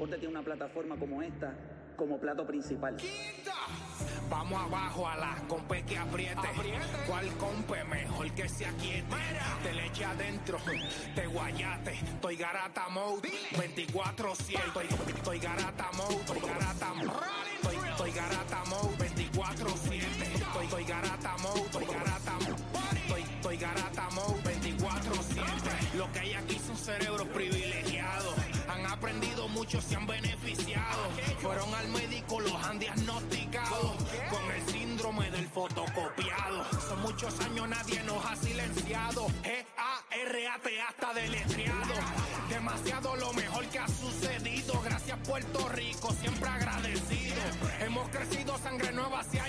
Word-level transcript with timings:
deporte 0.00 0.16
tiene 0.16 0.32
una 0.32 0.42
plataforma 0.42 0.96
como 0.96 1.20
esta 1.20 1.52
como 1.94 2.18
plato 2.18 2.46
principal. 2.46 2.96
Vamos 4.30 4.58
abajo 4.58 5.06
a 5.06 5.14
la 5.16 5.36
compe 5.46 5.82
que 5.82 5.98
apriete. 5.98 6.48
¿Cuál 7.06 7.28
compe 7.36 7.84
mejor 7.84 8.30
que 8.30 8.48
se 8.48 8.64
aquiete? 8.64 9.14
Te 9.62 9.74
le 9.74 9.86
eche 9.88 10.06
adentro, 10.06 10.56
te 11.14 11.26
guayate. 11.26 11.92
Estoy 11.92 12.36
garata 12.36 12.88
mode, 12.88 13.30
24 13.58 14.32
estoy, 14.32 14.86
estoy 15.14 15.38
garata 15.38 15.90
mode, 15.92 16.14
estoy 16.14 16.40
garata 16.40 16.94
mode. 16.94 17.10
Estoy, 17.56 17.76
estoy 17.90 18.12
garata 18.12 18.64
mode, 18.70 18.96
24 18.98 19.68
Estoy, 19.68 20.64
estoy 20.64 20.84
garata 20.84 21.36
mode, 21.42 21.60
estoy 21.60 21.84
garata 21.84 22.32
mode. 22.32 23.00
Estoy, 23.02 23.22
estoy 23.22 23.56
garata 23.58 24.08
mode, 24.12 24.42
24 24.44 25.12
Lo 25.98 26.10
que 26.12 26.18
hay 26.20 26.32
aquí 26.32 26.58
son 26.58 26.76
cerebros 26.78 27.28
privilegiados. 27.28 27.59
Han 29.70 29.76
aprendido 29.76 29.78
mucho, 29.78 29.80
se 29.80 29.96
han 29.96 30.06
beneficiado. 30.06 31.10
Fueron 31.40 31.74
al 31.74 31.88
médico, 31.88 32.40
los 32.40 32.54
han 32.54 32.78
diagnosticado 32.78 33.96
con 34.30 34.50
el 34.50 34.66
síndrome 34.66 35.30
del 35.30 35.46
fotocopiado. 35.48 36.64
Son 36.88 37.00
muchos 37.02 37.38
años, 37.40 37.68
nadie 37.68 38.02
nos 38.02 38.24
ha 38.24 38.36
silenciado. 38.36 39.26
G-A-R-A-T 39.42 40.80
hasta 40.80 41.14
deletreado. 41.14 41.94
Demasiado 42.48 43.16
lo 43.16 43.32
mejor 43.32 43.64
que 43.66 43.78
ha 43.78 43.88
sucedido. 43.88 44.80
Gracias 44.82 45.18
Puerto 45.26 45.68
Rico, 45.68 46.12
siempre 46.20 46.48
agradecido. 46.48 47.36
Hemos 47.80 48.08
crecido, 48.08 48.58
sangre 48.58 48.92
nueva 48.92 49.22
se 49.24 49.40
ha 49.40 49.48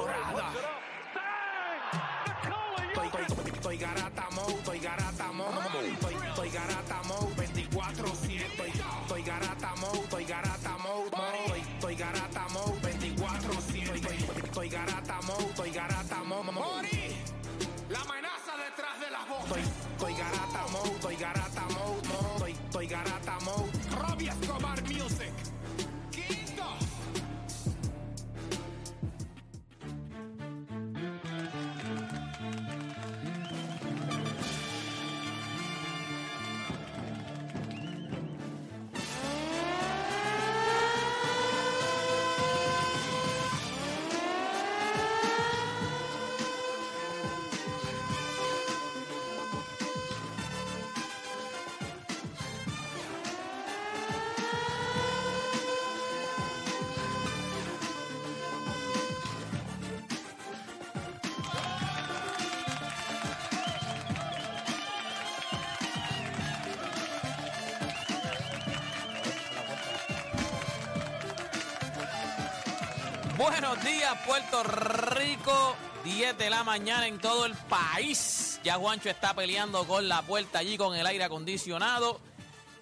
Buenos 73.41 73.83
días, 73.83 74.15
Puerto 74.25 74.63
Rico. 74.63 75.75
10 76.03 76.37
de 76.37 76.49
la 76.49 76.63
mañana 76.63 77.07
en 77.07 77.19
todo 77.19 77.45
el 77.45 77.53
país. 77.53 78.59
Ya 78.63 78.75
Juancho 78.75 79.09
está 79.09 79.33
peleando 79.35 79.85
con 79.85 80.07
la 80.07 80.21
puerta 80.23 80.59
allí 80.59 80.77
con 80.77 80.95
el 80.95 81.05
aire 81.05 81.23
acondicionado. 81.23 82.19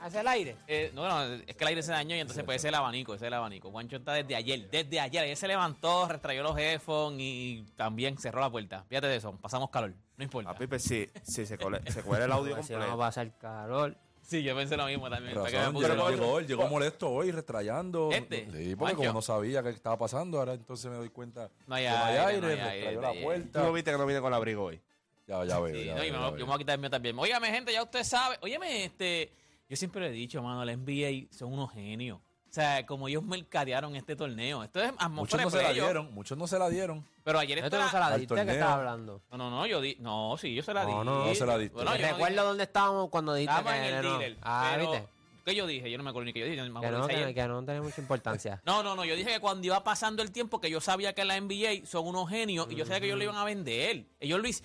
¿Hace 0.02 0.22
el 0.22 0.28
aire? 0.30 0.56
Eh, 0.68 0.92
no, 0.94 1.06
no, 1.08 1.24
es 1.46 1.56
que 1.56 1.64
el 1.66 1.68
aire 1.68 1.84
se 1.84 1.92
dañó 1.92 2.16
y 2.16 2.20
entonces 2.20 2.46
puede 2.46 2.58
ser 2.60 2.70
el 2.70 2.76
abanico, 2.76 3.14
ese 3.16 3.26
es 3.26 3.28
el 3.28 3.34
abanico. 3.34 3.70
Juancho 3.72 3.98
está 3.98 4.14
desde 4.14 4.36
ayer, 4.38 4.70
desde 4.72 5.00
ayer. 5.02 5.24
Ayer 5.24 5.36
se 5.36 5.48
levantó, 5.50 6.08
retrayó 6.08 6.42
los 6.44 6.58
headphones 6.58 7.20
y 7.20 7.66
también 7.76 8.18
cerró 8.18 8.40
la 8.40 8.50
puerta. 8.50 8.86
Fíjate 8.88 9.08
de 9.08 9.18
eso, 9.18 9.34
pasamos 9.34 9.70
calor, 9.70 9.94
no 10.16 10.24
importa. 10.24 10.54
Papi, 10.54 10.68
pues 10.68 10.84
si, 10.84 11.10
si 11.24 11.46
se, 11.46 11.58
cole- 11.58 11.82
se 11.92 12.02
cuela 12.04 12.24
el 12.26 12.32
audio 12.32 12.56
completo. 12.58 12.98
va 12.98 13.08
a 13.08 13.12
ser 13.12 13.34
calor. 13.38 13.98
Sí, 14.30 14.44
yo 14.44 14.56
pensé 14.56 14.78
lo 14.78 14.86
mismo 14.86 15.10
también. 15.10 15.36
me 15.36 15.42
Razón, 15.44 15.74
llegó, 15.74 16.10
llegó, 16.12 16.38
él 16.40 16.46
llegó 16.46 16.68
molesto 16.68 17.10
hoy, 17.10 17.32
retrayando. 17.32 18.12
Este, 18.12 18.48
Sí, 18.52 18.76
porque 18.76 18.94
como 18.94 19.12
no 19.14 19.22
sabía 19.24 19.64
qué 19.64 19.70
estaba 19.70 19.98
pasando, 19.98 20.38
ahora 20.38 20.54
entonces 20.54 20.90
me 20.92 20.98
doy 20.98 21.10
cuenta 21.10 21.50
No 21.66 21.74
hay 21.74 21.86
que 21.86 21.90
aire, 21.90 22.42
no 22.42 22.48
hay 22.48 22.60
aire, 22.60 23.02
la 23.02 23.12
sí. 23.12 23.18
Tú 23.18 23.24
puerta. 23.24 23.64
no 23.64 23.74
viste 23.74 23.92
que 23.92 23.98
no 23.98 24.06
viene 24.06 24.22
con 24.22 24.32
abrigo 24.32 24.66
hoy. 24.66 24.80
Ya, 25.26 25.44
ya 25.46 25.60
veo, 25.60 25.76
Sí, 25.76 25.86
ya 25.86 25.96
no, 25.96 26.04
y 26.04 26.12
veo, 26.12 26.20
me- 26.20 26.26
ya 26.26 26.38
yo 26.38 26.38
me 26.38 26.44
voy 26.46 26.54
a 26.54 26.58
quitar 26.60 26.76
el 26.76 26.82
mío 26.82 26.90
también. 26.92 27.18
Óigame, 27.18 27.48
gente, 27.50 27.74
ya 27.74 27.82
usted 27.82 28.04
sabe. 28.04 28.38
Óyeme, 28.42 28.86
este. 28.86 29.32
Yo 29.68 29.76
siempre 29.76 30.02
le 30.02 30.08
he 30.10 30.12
dicho, 30.12 30.44
mano, 30.44 30.64
la 30.64 30.74
NBA 30.74 31.28
son 31.36 31.52
unos 31.52 31.72
genios. 31.74 32.20
O 32.50 32.52
sea, 32.54 32.84
como 32.88 33.08
ellos 33.08 33.22
mercadearon 33.24 33.96
este 33.96 34.16
torneo. 34.16 34.64
Esto 34.64 34.80
es 34.82 34.92
Muchos 34.92 35.06
atmósfera 35.06 35.44
no 35.44 35.50
de 35.52 35.58
se 35.58 35.64
la 35.64 35.72
dieron, 35.74 36.14
muchos 36.16 36.36
no 36.38 36.48
se 36.48 36.58
la 36.58 36.68
dieron. 36.70 37.06
Pero 37.24 37.38
ayer 37.38 37.60
Esto 37.60 37.68
estaba... 37.68 37.84
no 37.86 37.92
se 37.92 38.00
la 38.00 38.08
al 38.08 38.20
diste 38.20 38.34
que 38.34 38.40
torneo. 38.40 38.56
estás 38.56 38.70
hablando. 38.72 39.22
No, 39.32 39.38
no, 39.38 39.50
no, 39.52 39.68
yo 39.68 39.80
di... 39.82 39.96
No, 40.00 40.36
sí, 40.40 40.56
yo 40.56 40.64
se 40.64 40.74
la 40.74 40.84
di. 40.86 40.92
No, 40.92 41.04
no, 41.04 41.26
no 41.26 41.36
se 41.36 41.46
la 41.46 41.58
diste. 41.60 41.76
Bueno, 41.76 41.96
yo 41.96 42.02
no 42.02 42.08
Recuerdo 42.08 42.36
dije- 42.36 42.48
dónde 42.48 42.64
estábamos 42.64 43.10
cuando 43.10 43.34
dijiste 43.36 43.56
Estábamos 43.56 43.80
en 43.86 43.92
que 43.92 43.98
el 44.00 44.04
no. 44.04 44.18
dealer. 44.20 44.38
Ah, 44.42 44.72
pero... 44.76 44.92
¿viste? 44.92 45.08
¿Qué 45.46 45.56
yo 45.56 45.66
dije? 45.68 45.90
Yo 45.90 45.98
no 45.98 46.04
me 46.04 46.10
acuerdo 46.10 46.26
ni 46.26 46.34
qué 46.34 46.40
yo 46.40 46.46
dije. 46.48 46.58
no 46.58 46.64
me 46.64 46.72
Que 46.80 46.86
acuerdo. 46.88 47.00
no, 47.00 47.08
que, 47.08 47.16
ayer- 47.16 47.34
que 47.36 47.48
no 47.48 47.64
tiene 47.64 47.82
mucha 47.82 48.02
importancia. 48.02 48.62
No, 48.66 48.82
no, 48.84 48.96
no. 48.96 49.06
Yo 49.06 49.16
dije 49.16 49.30
que 49.34 49.40
cuando 49.40 49.66
iba 49.68 49.84
pasando 49.84 50.24
el 50.24 50.32
tiempo, 50.32 50.60
que 50.60 50.70
yo 50.72 50.82
sabía 50.82 51.14
que 51.14 51.24
la 51.26 51.40
NBA 51.40 51.86
son 51.86 52.08
unos 52.08 52.30
genios 52.30 52.68
y 52.72 52.76
yo 52.76 52.86
sabía 52.86 53.00
que 53.02 53.06
ellos 53.06 53.18
lo 53.20 53.24
iban 53.26 53.36
a 53.38 53.44
vender. 53.46 54.06
Ellos 54.20 54.40
lo 54.40 54.48
hic- 54.48 54.64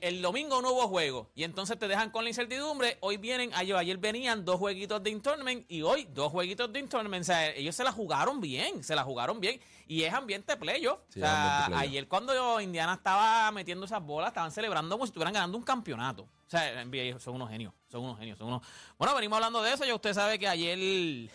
El 0.00 0.22
domingo 0.22 0.62
no 0.62 0.72
hubo 0.72 0.88
juego 0.88 1.30
y 1.34 1.42
entonces 1.42 1.78
te 1.78 1.88
dejan 1.88 2.10
con 2.10 2.24
la 2.24 2.30
incertidumbre. 2.30 2.96
Hoy 3.00 3.16
vienen, 3.16 3.50
ayer, 3.54 3.74
ayer 3.76 3.98
venían 3.98 4.44
dos 4.44 4.58
jueguitos 4.58 5.02
de 5.02 5.10
in-tournament 5.10 5.66
y 5.68 5.82
hoy 5.82 6.04
dos 6.12 6.30
jueguitos 6.30 6.72
de 6.72 6.78
in-tournament. 6.78 7.22
O 7.22 7.26
sea, 7.26 7.50
ellos 7.50 7.74
se 7.74 7.82
la 7.82 7.90
jugaron 7.90 8.40
bien, 8.40 8.84
se 8.84 8.94
la 8.94 9.02
jugaron 9.02 9.40
bien 9.40 9.60
y 9.88 10.02
es 10.02 10.14
ambiente 10.14 10.56
playoff. 10.56 11.00
Sí, 11.08 11.20
o 11.20 11.22
sea, 11.22 11.66
ayer 11.78 12.06
cuando 12.06 12.60
Indiana 12.60 12.94
estaba 12.94 13.50
metiendo 13.50 13.86
esas 13.86 14.02
bolas, 14.02 14.28
estaban 14.28 14.52
celebrando 14.52 14.94
como 14.94 15.06
si 15.06 15.10
estuvieran 15.10 15.34
ganando 15.34 15.58
un 15.58 15.64
campeonato. 15.64 16.22
O 16.22 16.50
sea, 16.50 16.84
NBA 16.84 17.18
son 17.18 17.34
unos 17.34 17.50
genios, 17.50 17.74
son 17.88 18.04
unos 18.04 18.18
genios, 18.18 18.38
son 18.38 18.48
unos... 18.48 18.62
Bueno, 18.96 19.14
venimos 19.14 19.36
hablando 19.36 19.60
de 19.62 19.72
eso. 19.72 19.84
Ya 19.84 19.94
usted 19.94 20.14
sabe 20.14 20.38
que 20.38 20.46
ayer... 20.46 21.30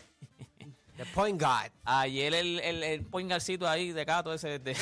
The 1.00 1.06
point 1.14 1.42
guard. 1.42 1.72
Ayer 1.86 2.34
el, 2.34 2.60
el, 2.60 2.84
el 2.84 3.06
point 3.06 3.30
guardcito 3.30 3.70
ahí 3.70 3.94
de 3.94 4.06
Cato 4.06 4.34
ese 4.34 4.60
de 4.60 4.76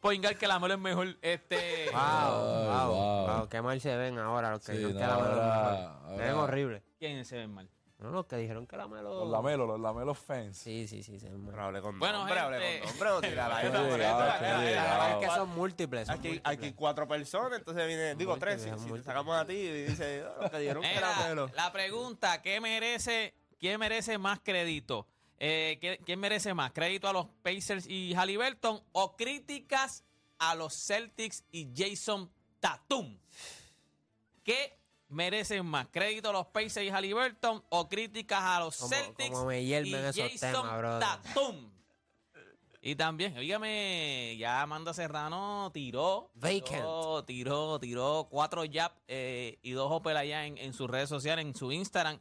point 0.00 0.22
guard 0.22 0.36
que 0.36 0.46
la 0.46 0.58
melo 0.58 0.74
es 0.74 0.80
mejor. 0.80 1.16
Este 1.22 1.86
Wow, 1.90 2.64
wow, 2.64 2.92
wow. 2.92 3.26
wow, 3.38 3.48
Qué 3.48 3.62
mal 3.62 3.80
se 3.80 3.96
ven 3.96 4.18
ahora 4.18 4.50
los 4.50 4.62
que 4.64 4.72
Sí, 4.76 4.82
no 4.82 4.88
no, 4.88 4.94
quedan 4.94 5.10
ahora- 5.10 5.96
Se 6.10 6.16
ven 6.22 6.34
horribles. 6.34 6.82
¿Quién 6.98 7.24
se 7.24 7.36
ve 7.38 7.46
mal? 7.46 7.68
No, 8.00 8.10
los 8.10 8.26
que 8.26 8.36
dijeron 8.36 8.66
que 8.66 8.76
la 8.78 8.88
Melo. 8.88 9.20
Los 9.24 9.30
lamelos, 9.30 9.68
los 9.68 9.78
lamelos 9.78 10.18
fans. 10.18 10.56
Sí, 10.56 10.88
sí, 10.88 11.02
sí. 11.02 11.20
sí 11.20 11.26
Pero 11.46 11.62
hable 11.64 11.80
con 11.82 11.98
Bueno, 11.98 12.18
nombre, 12.18 12.38
hable 12.40 12.80
con 12.80 12.88
nombre, 12.92 13.10
o 13.10 13.20
tira 13.20 13.48
la. 13.48 13.60
Es 15.20 15.28
que 15.28 15.34
son 15.34 15.48
múltiples. 15.50 16.06
son 16.06 16.16
Aquí, 16.18 16.28
múltiples. 16.28 16.58
aquí 16.58 16.72
cuatro 16.72 17.06
personas, 17.06 17.58
entonces 17.58 17.86
viene, 17.86 18.14
digo 18.14 18.32
Múltiples, 18.32 18.62
tres, 18.62 18.80
si, 18.80 18.88
si 18.96 19.02
sacamos 19.02 19.36
a 19.36 19.44
ti 19.46 19.52
y 19.52 19.82
dice, 19.84 20.24
"Oh, 20.24 20.42
los 20.42 20.50
que 20.50 20.58
dijeron 20.60 20.82
que 20.82 20.92
era 20.94 21.14
Mira, 21.14 21.28
Melo. 21.28 21.50
la 21.54 21.70
pregunta, 21.72 22.40
¿qué 22.40 22.58
merece, 22.60 23.34
¿quién 23.58 23.78
merece 23.78 24.16
más 24.16 24.40
crédito? 24.42 25.06
Eh, 25.38 25.78
¿qué- 25.80 26.00
¿Quién 26.04 26.20
merece 26.20 26.54
más? 26.54 26.72
¿Crédito 26.72 27.06
a 27.08 27.12
los 27.12 27.26
Pacers 27.42 27.86
y 27.86 28.14
Halliburton 28.14 28.82
o 28.92 29.16
críticas 29.16 30.04
a 30.38 30.54
los 30.54 30.74
Celtics 30.86 31.44
y 31.52 31.68
Jason 31.76 32.30
Tatum? 32.60 33.18
¿Qué 34.42 34.78
merecen 35.10 35.66
más? 35.66 35.88
¿Crédito 35.90 36.30
a 36.30 36.32
los 36.32 36.46
Pacers 36.46 36.86
y 36.86 36.90
Halliburton 36.90 37.62
o 37.68 37.88
críticas 37.88 38.40
a 38.42 38.60
los 38.60 38.76
Como- 38.76 38.88
Celtics 38.94 39.30
como 39.30 39.46
me 39.46 39.62
y 39.62 39.72
Jason 39.92 40.38
temas. 40.38 41.00
Tatum? 41.00 41.70
Y 42.82 42.94
también, 42.96 43.34
dígame, 43.34 44.36
ya 44.38 44.62
Amanda 44.62 44.94
Serrano 44.94 45.70
tiró, 45.74 46.30
Vacant. 46.34 46.64
tiró, 46.66 47.24
tiró, 47.26 47.78
tiró 47.78 48.26
cuatro 48.30 48.62
jab 48.72 48.92
eh, 49.06 49.58
y 49.60 49.72
dos 49.72 49.92
opel 49.92 50.16
allá 50.16 50.46
en, 50.46 50.56
en 50.56 50.72
sus 50.72 50.88
redes 50.88 51.10
sociales, 51.10 51.44
en 51.44 51.54
su 51.54 51.72
Instagram. 51.72 52.18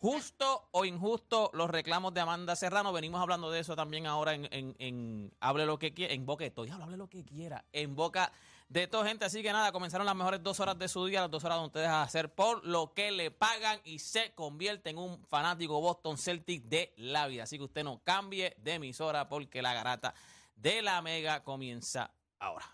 Justo 0.00 0.66
o 0.72 0.84
injusto 0.84 1.50
los 1.54 1.70
reclamos 1.70 2.12
de 2.12 2.20
Amanda 2.20 2.56
Serrano. 2.56 2.92
Venimos 2.92 3.20
hablando 3.20 3.52
de 3.52 3.60
eso 3.60 3.76
también 3.76 4.08
ahora 4.08 4.34
en, 4.34 4.48
en, 4.50 4.74
en 4.80 5.32
Hable 5.38 5.66
lo 5.66 5.78
que 5.78 5.94
quiera, 5.94 6.12
en 6.12 6.26
boca. 6.26 6.44
Diablo, 6.50 6.82
hable 6.82 6.96
lo 6.96 7.08
que 7.08 7.24
quiera. 7.24 7.64
En 7.72 7.94
boca 7.94 8.32
de 8.72 8.86
toda 8.86 9.06
gente. 9.06 9.24
Así 9.24 9.42
que 9.42 9.52
nada, 9.52 9.70
comenzaron 9.70 10.06
las 10.06 10.16
mejores 10.16 10.42
dos 10.42 10.58
horas 10.60 10.78
de 10.78 10.88
su 10.88 11.04
día, 11.04 11.20
las 11.20 11.30
dos 11.30 11.44
horas 11.44 11.56
donde 11.56 11.66
ustedes 11.66 11.88
a 11.88 12.02
hacer 12.02 12.32
por 12.34 12.64
lo 12.64 12.94
que 12.94 13.10
le 13.10 13.30
pagan 13.30 13.80
y 13.84 13.98
se 13.98 14.32
convierte 14.34 14.90
en 14.90 14.98
un 14.98 15.22
fanático 15.26 15.80
Boston 15.80 16.16
Celtic 16.16 16.64
de 16.64 16.94
la 16.96 17.26
vida. 17.26 17.42
Así 17.42 17.58
que 17.58 17.64
usted 17.64 17.84
no 17.84 18.02
cambie 18.02 18.54
de 18.58 18.74
emisora 18.74 19.28
porque 19.28 19.60
la 19.60 19.74
garata 19.74 20.14
de 20.56 20.80
la 20.80 21.02
mega 21.02 21.44
comienza 21.44 22.14
ahora. 22.38 22.64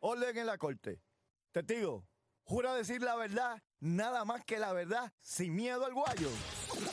Orden 0.00 0.38
en 0.38 0.46
la 0.46 0.56
corte. 0.56 1.02
Testigo, 1.52 2.06
jura 2.44 2.74
decir 2.74 3.02
la 3.02 3.16
verdad, 3.16 3.62
nada 3.80 4.24
más 4.24 4.44
que 4.44 4.58
la 4.58 4.72
verdad, 4.72 5.12
sin 5.20 5.54
miedo 5.54 5.84
al 5.84 5.92
guayo. 5.92 6.30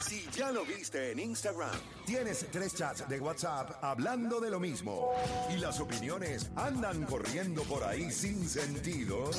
Si 0.00 0.26
ya 0.32 0.50
lo 0.52 0.64
viste 0.64 1.12
en 1.12 1.18
Instagram, 1.18 1.76
tienes 2.06 2.46
tres 2.50 2.74
chats 2.74 3.06
de 3.08 3.20
WhatsApp 3.20 3.82
hablando 3.82 4.40
de 4.40 4.48
lo 4.50 4.58
mismo 4.58 5.12
y 5.54 5.58
las 5.58 5.78
opiniones 5.80 6.50
andan 6.56 7.04
corriendo 7.04 7.62
por 7.64 7.84
ahí 7.84 8.10
sin 8.10 8.48
sentido, 8.48 9.30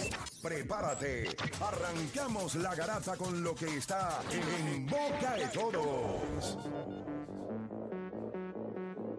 prepárate. 0.42 1.36
Arrancamos 1.62 2.54
la 2.56 2.76
garata 2.76 3.18
con 3.18 3.44
lo 3.44 3.56
que 3.56 3.78
está 3.78 4.22
en 4.32 4.86
boca 4.86 5.34
de 5.36 5.48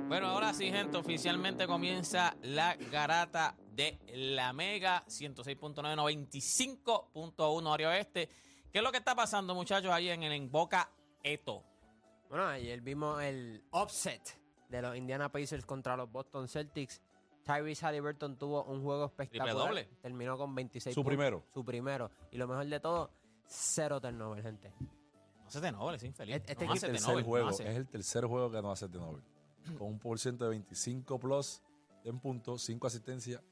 Bueno, 0.08 0.26
ahora 0.26 0.52
sí, 0.52 0.70
gente, 0.70 0.96
oficialmente 0.96 1.66
comienza 1.66 2.36
la 2.42 2.74
garata 2.90 3.56
de 3.72 3.98
la 4.12 4.52
Mega 4.52 5.04
106.9, 5.06 5.74
95.1 5.74 7.72
área 7.72 7.88
oeste. 7.90 8.28
¿Qué 8.72 8.78
es 8.78 8.84
lo 8.84 8.90
que 8.90 8.98
está 8.98 9.14
pasando, 9.14 9.54
muchachos, 9.54 9.90
ahí 9.92 10.08
en 10.08 10.22
el 10.24 10.32
en 10.32 10.50
Boca 10.50 10.90
Eto? 11.22 11.62
Bueno, 12.28 12.46
ayer 12.46 12.80
vimos 12.80 13.22
el 13.22 13.62
upset 13.72 14.38
de 14.68 14.82
los 14.82 14.96
Indiana 14.96 15.30
Pacers 15.30 15.64
contra 15.64 15.96
los 15.96 16.10
Boston 16.10 16.48
Celtics. 16.48 17.00
Tyrese 17.44 17.86
Halliburton 17.86 18.36
tuvo 18.36 18.64
un 18.64 18.82
juego 18.82 19.06
espectacular. 19.06 19.54
doble. 19.54 19.84
Terminó 20.02 20.36
con 20.36 20.54
26 20.54 20.94
Su 20.94 21.02
puntos. 21.02 21.16
primero. 21.16 21.44
Su 21.54 21.64
primero. 21.64 22.10
Y 22.30 22.36
lo 22.38 22.46
mejor 22.46 22.66
de 22.66 22.80
todo, 22.80 23.10
cero 23.46 24.00
turnover, 24.00 24.42
gente. 24.42 24.72
No 25.54 25.60
se 25.60 25.66
te 25.66 25.72
noble, 25.72 25.96
es 25.96 26.02
infeliz. 26.04 26.36
Este- 26.36 26.52
este 26.52 26.64
no 26.66 26.72
Es 26.74 26.78
hace 26.78 26.86
el 26.86 26.92
de 26.92 26.98
tercer 26.98 27.10
Nobel, 27.12 27.24
no 27.24 27.28
juego, 27.28 27.48
hace. 27.48 27.70
es 27.70 27.76
el 27.76 27.88
tercer 27.88 28.24
juego 28.26 28.50
que 28.50 28.62
no 28.62 28.70
hace 28.70 28.88
de 28.88 28.98
Nobel. 28.98 29.22
Con 29.78 29.88
un 29.88 29.98
por 29.98 30.18
ciento 30.18 30.44
de 30.44 30.50
25 30.50 31.18
plus 31.18 31.60
en 32.04 32.18
puntos, 32.20 32.62
5 32.62 32.86
asistencias 32.86 33.42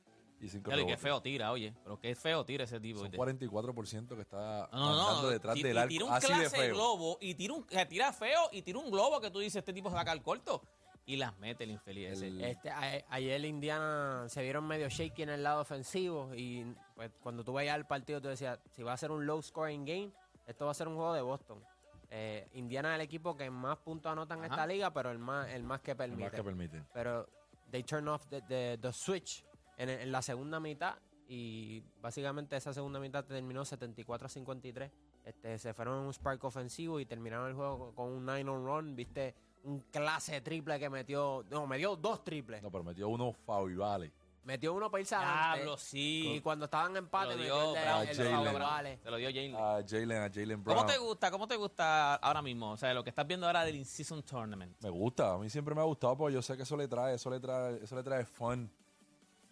y 0.41 0.49
5 0.49 0.71
Ya, 0.71 0.77
y 0.81 0.87
qué 0.87 0.97
feo 0.97 1.21
tira, 1.21 1.51
oye. 1.51 1.75
Pero 1.83 1.99
qué 2.01 2.15
feo 2.15 2.45
tira 2.45 2.65
ese 2.65 2.79
tipo. 2.81 3.01
Son 3.01 3.11
¿viste? 3.11 3.19
44% 3.19 4.15
que 4.15 4.23
está 4.23 4.69
No, 4.73 4.79
no, 4.95 5.23
no. 5.23 5.29
detrás 5.29 5.57
del 5.61 5.75
y 5.75 5.79
arco. 5.79 5.89
tira 5.89 6.05
un 6.05 6.13
Así 6.13 6.27
de 6.29 6.33
clase 6.39 6.57
de 6.57 6.63
feo. 6.67 6.75
globo 6.77 7.19
y 7.21 7.35
tira 7.35 7.55
un 7.55 7.65
que 7.65 7.85
tira 7.87 8.13
feo 8.13 8.49
y 8.53 8.63
tira 8.63 8.79
un 8.79 8.91
globo 8.91 9.21
que 9.21 9.31
tú 9.31 9.41
dices 9.41 9.57
este 9.57 9.73
tipo 9.73 9.91
se 9.91 9.97
saca 9.97 10.13
el 10.13 10.23
corto 10.23 10.63
y 11.05 11.17
las 11.17 11.37
mete 11.39 11.65
el 11.65 11.73
infeliz. 11.73 12.23
El- 12.23 12.41
Este, 12.43 12.71
a- 12.71 13.05
ayer 13.11 13.45
Indiana 13.45 14.27
se 14.29 14.41
vieron 14.43 14.65
medio 14.67 14.89
shaky 14.89 15.23
en 15.23 15.31
el 15.31 15.43
lado 15.43 15.61
ofensivo 15.63 16.33
y 16.35 16.65
pues, 16.95 17.11
cuando 17.23 17.43
tú 17.45 17.53
veías 17.53 17.77
el 17.77 17.87
partido 17.87 18.21
tú 18.21 18.29
decías, 18.29 18.59
si 18.71 18.83
va 18.83 18.93
a 18.93 18.97
ser 18.97 19.11
un 19.11 19.27
low 19.27 19.43
scoring 19.43 19.85
game, 19.85 20.13
esto 20.47 20.65
va 20.65 20.71
a 20.71 20.75
ser 20.75 20.89
un 20.89 20.95
juego 20.97 21.13
de 21.15 21.21
Boston. 21.23 21.63
Eh, 22.11 22.49
Indiana 22.55 22.91
es 22.93 22.95
el 22.97 23.01
equipo 23.03 23.37
que 23.37 23.51
más 23.51 23.77
puntos 23.79 24.11
anota 24.11 24.35
en 24.35 24.41
Ajá. 24.45 24.55
esta 24.55 24.67
liga, 24.67 24.93
pero 24.93 25.11
el 25.11 25.19
más, 25.19 25.49
el 25.51 25.63
más 25.63 25.81
que 25.83 25.95
permite. 25.95 26.23
Más 26.23 26.33
que 26.33 26.43
permiten. 26.45 26.87
pero 26.93 27.29
they 27.71 27.83
turn 27.83 28.09
off 28.09 28.27
the, 28.29 28.41
the- 28.43 28.79
the 28.81 28.93
switch 28.93 29.45
en, 29.77 29.91
en 29.91 30.11
la 30.11 30.23
segunda 30.23 30.59
mitad 30.59 30.97
y 31.29 31.83
básicamente 32.01 32.57
esa 32.57 32.73
segunda 32.73 32.99
mitad 32.99 33.25
terminó 33.25 33.65
74 33.65 34.27
a 34.27 34.29
53. 34.31 34.91
Este, 35.25 35.59
se 35.59 35.75
fueron 35.75 35.99
en 36.01 36.07
un 36.07 36.15
spark 36.15 36.43
ofensivo 36.45 36.99
y 37.01 37.05
terminaron 37.05 37.49
el 37.49 37.55
juego 37.55 37.95
con 37.95 38.09
un 38.09 38.25
9 38.25 38.49
on 38.49 38.65
run. 38.65 38.97
Viste 38.97 39.35
un 39.65 39.81
clase 39.91 40.41
triple 40.41 40.79
que 40.79 40.89
metió, 40.89 41.45
no, 41.51 41.67
me 41.67 41.77
dio 41.77 41.95
dos 41.97 42.25
triples. 42.25 42.63
No, 42.63 42.71
pero 42.71 42.83
metió 42.83 43.09
uno 43.11 43.35
foul 43.35 43.73
y 43.73 43.77
vale. 43.77 44.13
Metió 44.49 44.73
uno 44.73 44.91
para 44.91 45.03
irse 45.03 45.15
adelante. 45.15 45.57
Diablo, 45.59 45.77
sí. 45.77 46.33
Y 46.37 46.41
cuando 46.41 46.65
estaban 46.65 46.93
en 46.93 46.97
empate, 46.97 47.33
Lo 47.33 47.37
metió 47.37 47.55
dio 47.55 47.67
el 47.69 47.73
de- 47.75 47.79
a 47.81 48.01
el 48.01 48.17
de 48.17 48.25
Jalen. 48.25 48.99
Se 49.03 49.11
lo 49.11 49.17
dio 49.19 49.29
Jalen. 49.29 49.55
A 49.57 49.85
Jalen, 49.87 50.23
a 50.23 50.31
Jalen 50.33 50.65
Brown. 50.65 50.79
¿Cómo 50.79 50.91
te 50.91 50.97
gusta? 50.99 51.31
¿Cómo 51.31 51.47
te 51.47 51.57
gusta 51.57 52.15
ahora 52.15 52.41
mismo? 52.41 52.71
O 52.73 52.77
sea, 52.79 52.95
lo 52.95 53.05
que 53.05 53.11
estás 53.11 53.27
viendo 53.27 53.47
ahora 53.47 53.63
del 53.67 53.77
In-Season 53.77 54.23
Tournament. 54.23 54.75
Me 54.81 54.89
gusta, 54.89 55.35
a 55.35 55.39
mí 55.39 55.51
siempre 55.51 55.75
me 55.75 55.83
ha 55.83 55.85
gustado 55.85 56.17
porque 56.17 56.33
yo 56.33 56.41
sé 56.41 56.57
que 56.57 56.63
eso 56.63 56.79
le 56.79 56.89
trae, 56.89 57.17
eso 57.17 57.29
le 57.29 57.39
trae, 57.41 57.77
eso 57.85 57.95
le 57.95 58.03
trae 58.03 58.25
fun 58.25 58.71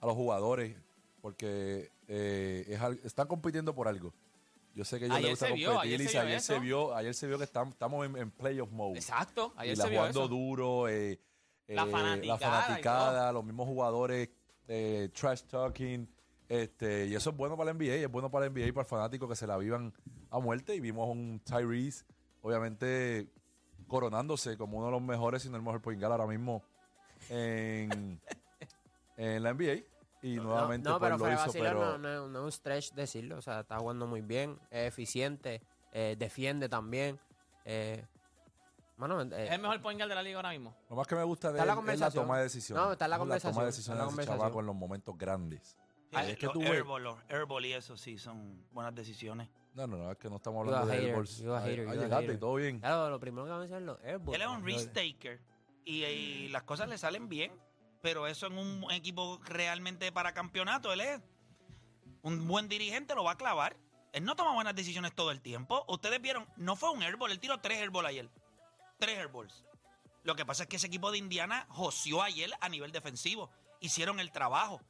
a 0.00 0.06
los 0.06 0.14
jugadores 0.14 0.74
porque 1.20 1.90
eh, 2.08 2.64
es 2.66 2.80
al- 2.80 2.98
están 3.04 3.26
compitiendo 3.28 3.74
por 3.74 3.88
algo. 3.88 4.14
Yo 4.74 4.82
sé 4.86 4.98
que 4.98 5.04
a 5.04 5.08
ellos 5.08 5.16
Ayer 5.18 5.28
les 5.30 5.38
gusta 5.40 5.46
se 5.48 5.52
vio, 5.54 5.72
competir 5.74 5.94
ayer 5.94 6.00
y 6.00 6.08
se 6.08 6.12
vio 6.12 6.20
ayer 6.22 6.36
eso. 6.38 6.52
se 6.54 6.58
vio, 6.60 6.94
ayer 6.94 7.14
se 7.14 7.26
vio 7.26 7.36
que 7.38 7.44
estamos, 7.44 7.74
estamos 7.74 8.06
en, 8.06 8.16
en 8.16 8.30
playoff 8.30 8.70
mode. 8.70 8.94
Exacto. 8.98 9.52
Ayer 9.56 9.74
y 9.74 9.76
la 9.76 9.84
se 9.84 9.90
vio 9.90 9.98
jugando 10.00 10.20
eso. 10.20 10.28
duro, 10.28 10.88
eh, 10.88 11.20
La 11.68 11.82
eh, 11.84 11.86
fanaticada 11.90 12.28
la 12.28 12.36
y 12.36 12.38
fanaticada, 12.64 13.32
los 13.32 13.44
mismos 13.44 13.66
jugadores 13.66 14.28
eh, 14.68 15.08
trash 15.12 15.42
talking, 15.42 16.08
este, 16.48 17.06
y 17.06 17.14
eso 17.14 17.30
es 17.30 17.36
bueno 17.36 17.56
para 17.56 17.72
la 17.72 17.78
NBA, 17.78 17.94
es 17.94 18.10
bueno 18.10 18.30
para 18.30 18.46
la 18.46 18.52
NBA 18.52 18.66
y 18.66 18.72
para 18.72 18.82
el 18.82 18.88
fanático 18.88 19.28
que 19.28 19.36
se 19.36 19.46
la 19.46 19.56
vivan 19.56 19.92
a 20.30 20.38
muerte. 20.38 20.74
Y 20.74 20.80
vimos 20.80 21.08
un 21.08 21.40
Tyrese, 21.44 22.04
obviamente 22.42 23.28
coronándose 23.88 24.56
como 24.56 24.78
uno 24.78 24.86
de 24.86 24.92
los 24.92 25.02
mejores, 25.02 25.42
si 25.42 25.48
no 25.48 25.56
el 25.56 25.62
mejor 25.62 25.80
point 25.80 26.00
guard 26.00 26.12
ahora 26.12 26.26
mismo 26.26 26.62
en, 27.28 28.20
en 29.16 29.42
la 29.42 29.54
NBA. 29.54 29.82
Y 30.22 30.36
nuevamente 30.36 30.88
no, 30.88 30.98
pues, 30.98 31.12
pero 31.12 31.18
lo 31.18 31.32
hizo, 31.32 31.52
pero 31.52 31.98
no 31.98 32.38
es 32.38 32.44
un 32.44 32.52
stretch 32.52 32.92
decirlo. 32.94 33.36
O 33.36 33.42
sea, 33.42 33.60
está 33.60 33.78
jugando 33.78 34.06
muy 34.06 34.22
bien, 34.22 34.58
es 34.70 34.88
eficiente, 34.88 35.62
eh, 35.92 36.16
defiende 36.18 36.68
también. 36.68 37.20
Eh, 37.64 38.04
mano, 38.96 39.20
eh, 39.20 39.46
Es 39.46 39.52
el 39.52 39.60
mejor 39.60 39.80
point 39.82 39.98
guard 39.98 40.08
de 40.08 40.14
la 40.14 40.22
liga 40.22 40.36
ahora 40.36 40.50
mismo. 40.50 40.76
lo 40.88 40.96
más 40.96 41.06
que 41.06 41.14
me 41.14 41.22
gusta 41.24 41.52
de 41.52 41.58
la 41.64 41.72
él 41.74 41.88
es 41.90 42.00
la 42.00 42.10
toma 42.10 42.38
de 42.38 42.44
decisiones. 42.44 42.84
No, 42.84 42.92
está 42.92 43.08
la 43.08 43.16
Es 43.16 43.18
toma 43.20 43.28
conversación, 43.28 43.52
de 43.54 43.58
está 43.60 43.66
decisiones 43.66 43.98
la 43.98 44.04
de 44.04 44.08
ese 44.08 44.10
conversación. 44.12 44.38
chamaco 44.40 44.60
en 44.60 44.66
los 44.66 44.74
momentos 44.74 45.18
grandes. 45.18 45.76
Sí, 46.10 46.16
Ahí 46.16 46.30
es 46.32 46.38
que 46.38 46.46
los 46.46 46.52
tú 46.54 46.62
airball, 46.62 47.02
los 47.02 47.18
airball 47.28 47.64
y 47.66 47.72
eso 47.72 47.96
sí 47.96 48.16
son 48.16 48.64
buenas 48.72 48.94
decisiones. 48.94 49.48
No, 49.74 49.86
no, 49.86 49.96
no, 49.98 50.12
es 50.12 50.18
que 50.18 50.30
no 50.30 50.36
estamos 50.36 50.60
hablando 50.66 50.86
de 50.86 50.96
airballs. 50.96 51.38
llegaste 51.38 52.38
todo 52.38 52.54
bien. 52.54 52.78
Claro, 52.80 53.10
lo 53.10 53.20
primero 53.20 53.44
que 53.44 53.50
vamos 53.50 53.64
a 53.64 53.66
hacer 53.66 53.78
es 53.78 53.84
los 53.84 54.00
airballs. 54.02 54.34
Él 54.36 54.42
es 54.42 54.48
un 54.48 54.64
risk 54.64 54.92
taker 54.92 55.40
y, 55.84 56.04
y 56.04 56.48
las 56.48 56.62
cosas 56.62 56.88
le 56.88 56.96
salen 56.96 57.28
bien, 57.28 57.52
pero 58.02 58.26
eso 58.26 58.46
en 58.46 58.56
un 58.56 58.90
equipo 58.92 59.38
realmente 59.44 60.10
para 60.12 60.32
campeonato, 60.32 60.92
él 60.92 61.00
es 61.00 61.20
un 62.22 62.46
buen 62.48 62.68
dirigente, 62.68 63.14
lo 63.14 63.24
va 63.24 63.32
a 63.32 63.36
clavar. 63.36 63.76
Él 64.12 64.24
no 64.24 64.34
toma 64.34 64.54
buenas 64.54 64.74
decisiones 64.74 65.14
todo 65.14 65.30
el 65.30 65.42
tiempo. 65.42 65.84
Ustedes 65.88 66.20
vieron, 66.22 66.46
no 66.56 66.74
fue 66.76 66.90
un 66.90 67.02
airball, 67.02 67.30
él 67.30 67.38
tiró 67.40 67.58
tres 67.60 67.78
airballs 67.78 68.08
ayer. 68.08 68.30
Tres 68.98 69.18
airballs. 69.18 69.64
Lo 70.24 70.34
que 70.34 70.44
pasa 70.44 70.64
es 70.64 70.68
que 70.68 70.76
ese 70.76 70.86
equipo 70.88 71.10
de 71.12 71.18
Indiana 71.18 71.66
joció 71.70 72.22
ayer 72.22 72.50
a 72.60 72.68
nivel 72.68 72.92
defensivo. 72.92 73.50
Hicieron 73.80 74.18
el 74.20 74.32
trabajo. 74.32 74.80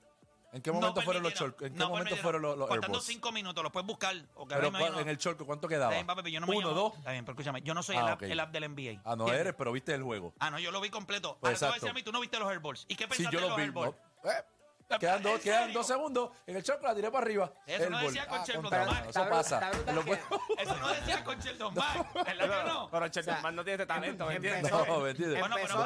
¿En 0.52 0.62
qué 0.62 0.70
No 0.70 0.80
momento 0.80 1.02
fueron 1.02 1.22
los 1.24 1.34
chorcos? 1.34 1.66
¿En 1.66 1.74
qué 1.74 1.78
no 1.78 1.90
momento 1.90 2.16
fueron 2.16 2.40
los, 2.40 2.56
los 2.56 2.68
Faltando 2.68 3.00
cinco 3.00 3.32
minutos, 3.32 3.62
los 3.62 3.72
puedes 3.72 3.86
buscar. 3.86 4.14
porque 4.32 4.54
Pero 4.54 4.54
ahora 4.54 4.70
mismo 4.70 4.78
yo 4.78 4.84
¿cuál- 4.84 4.92
no- 4.94 5.00
en 5.00 5.08
el 5.08 5.18
chorco, 5.18 5.44
¿cuánto 5.44 5.66
Está 5.66 5.76
quedaba? 5.76 5.92
bien, 5.92 6.06
papi, 6.06 6.30
yo 6.30 6.40
no 6.40 6.46
me 6.46 6.56
Uno, 6.56 6.68
llamo- 6.68 6.74
dos. 6.80 6.98
Está 6.98 7.10
bien, 7.12 7.24
pero 7.26 7.34
escúchame, 7.34 7.60
yo 7.62 7.74
no 7.74 7.82
soy 7.82 7.96
Ah, 7.96 8.00
el, 8.00 8.08
app, 8.08 8.22
ok. 8.22 8.28
el 8.30 8.40
app 8.40 8.52
del 8.52 8.64
NBA. 8.64 9.00
Ah, 9.04 9.16
no 9.16 9.24
¿Entiendes? 9.24 9.40
eres, 9.40 9.54
pero 9.58 9.72
viste 9.72 9.92
el 9.92 10.02
juego. 10.02 10.32
Ah, 10.38 10.50
no, 10.50 10.58
yo 10.58 10.70
lo 10.70 10.80
vi 10.80 10.88
completo. 10.88 11.36
Pues 11.40 11.42
Ahora 11.42 11.42
tú 11.42 11.50
vas 11.50 11.62
a 11.62 11.66
exacto. 11.66 11.74
decir 11.74 11.90
a 11.90 11.94
mí, 11.94 12.02
tú 12.04 12.12
no 12.12 12.20
viste 12.20 12.38
los 12.38 12.48
airballs. 12.48 12.86
¿Y 12.88 12.94
qué 12.94 13.04
Sí, 13.04 13.08
pensaste 13.10 13.34
yo 13.36 13.40
de 13.40 13.40
los 13.40 13.48
los 13.50 13.56
vi. 13.56 13.62
airballs? 13.64 13.96
no, 14.24 14.30
eh, 14.30 14.44
Quedan 15.00 15.22
dos, 15.22 15.34
¿En 15.36 15.40
quedan 15.40 15.72
dos 15.72 15.86
segundos. 15.86 16.30
En 16.46 16.56
el 16.56 16.62
choco 16.62 16.86
la 16.86 16.94
tiré 16.94 17.10
para 17.10 17.24
arriba. 17.24 17.52
Eso 17.66 17.90
no 17.90 17.98
decía 18.00 18.26
con 18.28 18.38
Ah, 18.40 18.44
Sheldon 18.46 18.62
contra- 18.62 18.86
Mack. 18.86 19.08
Eso 19.08 19.28
pasa. 19.28 19.70
Eso 20.58 20.76
no 20.76 20.88
decía 20.94 21.24
con 21.24 21.38
Sheldon 21.40 21.74
¿verdad 22.14 22.62
que 22.64 22.68
no? 22.68 22.88
Pero 22.90 23.06
Sheldon 23.08 23.20
O 23.34 23.36
sea, 23.36 23.42
Mack 23.42 23.54
no 23.54 23.64
tiene 23.64 23.82
este 23.82 23.86
talento, 23.86 24.26
¿me 24.26 24.34
entiendes? 24.36 24.64
empezó- 24.64 24.86
No, 24.86 25.00
¿me 25.00 25.10
entiendes? 25.10 25.40
Bueno, 25.40 25.56
Empezó 25.56 25.76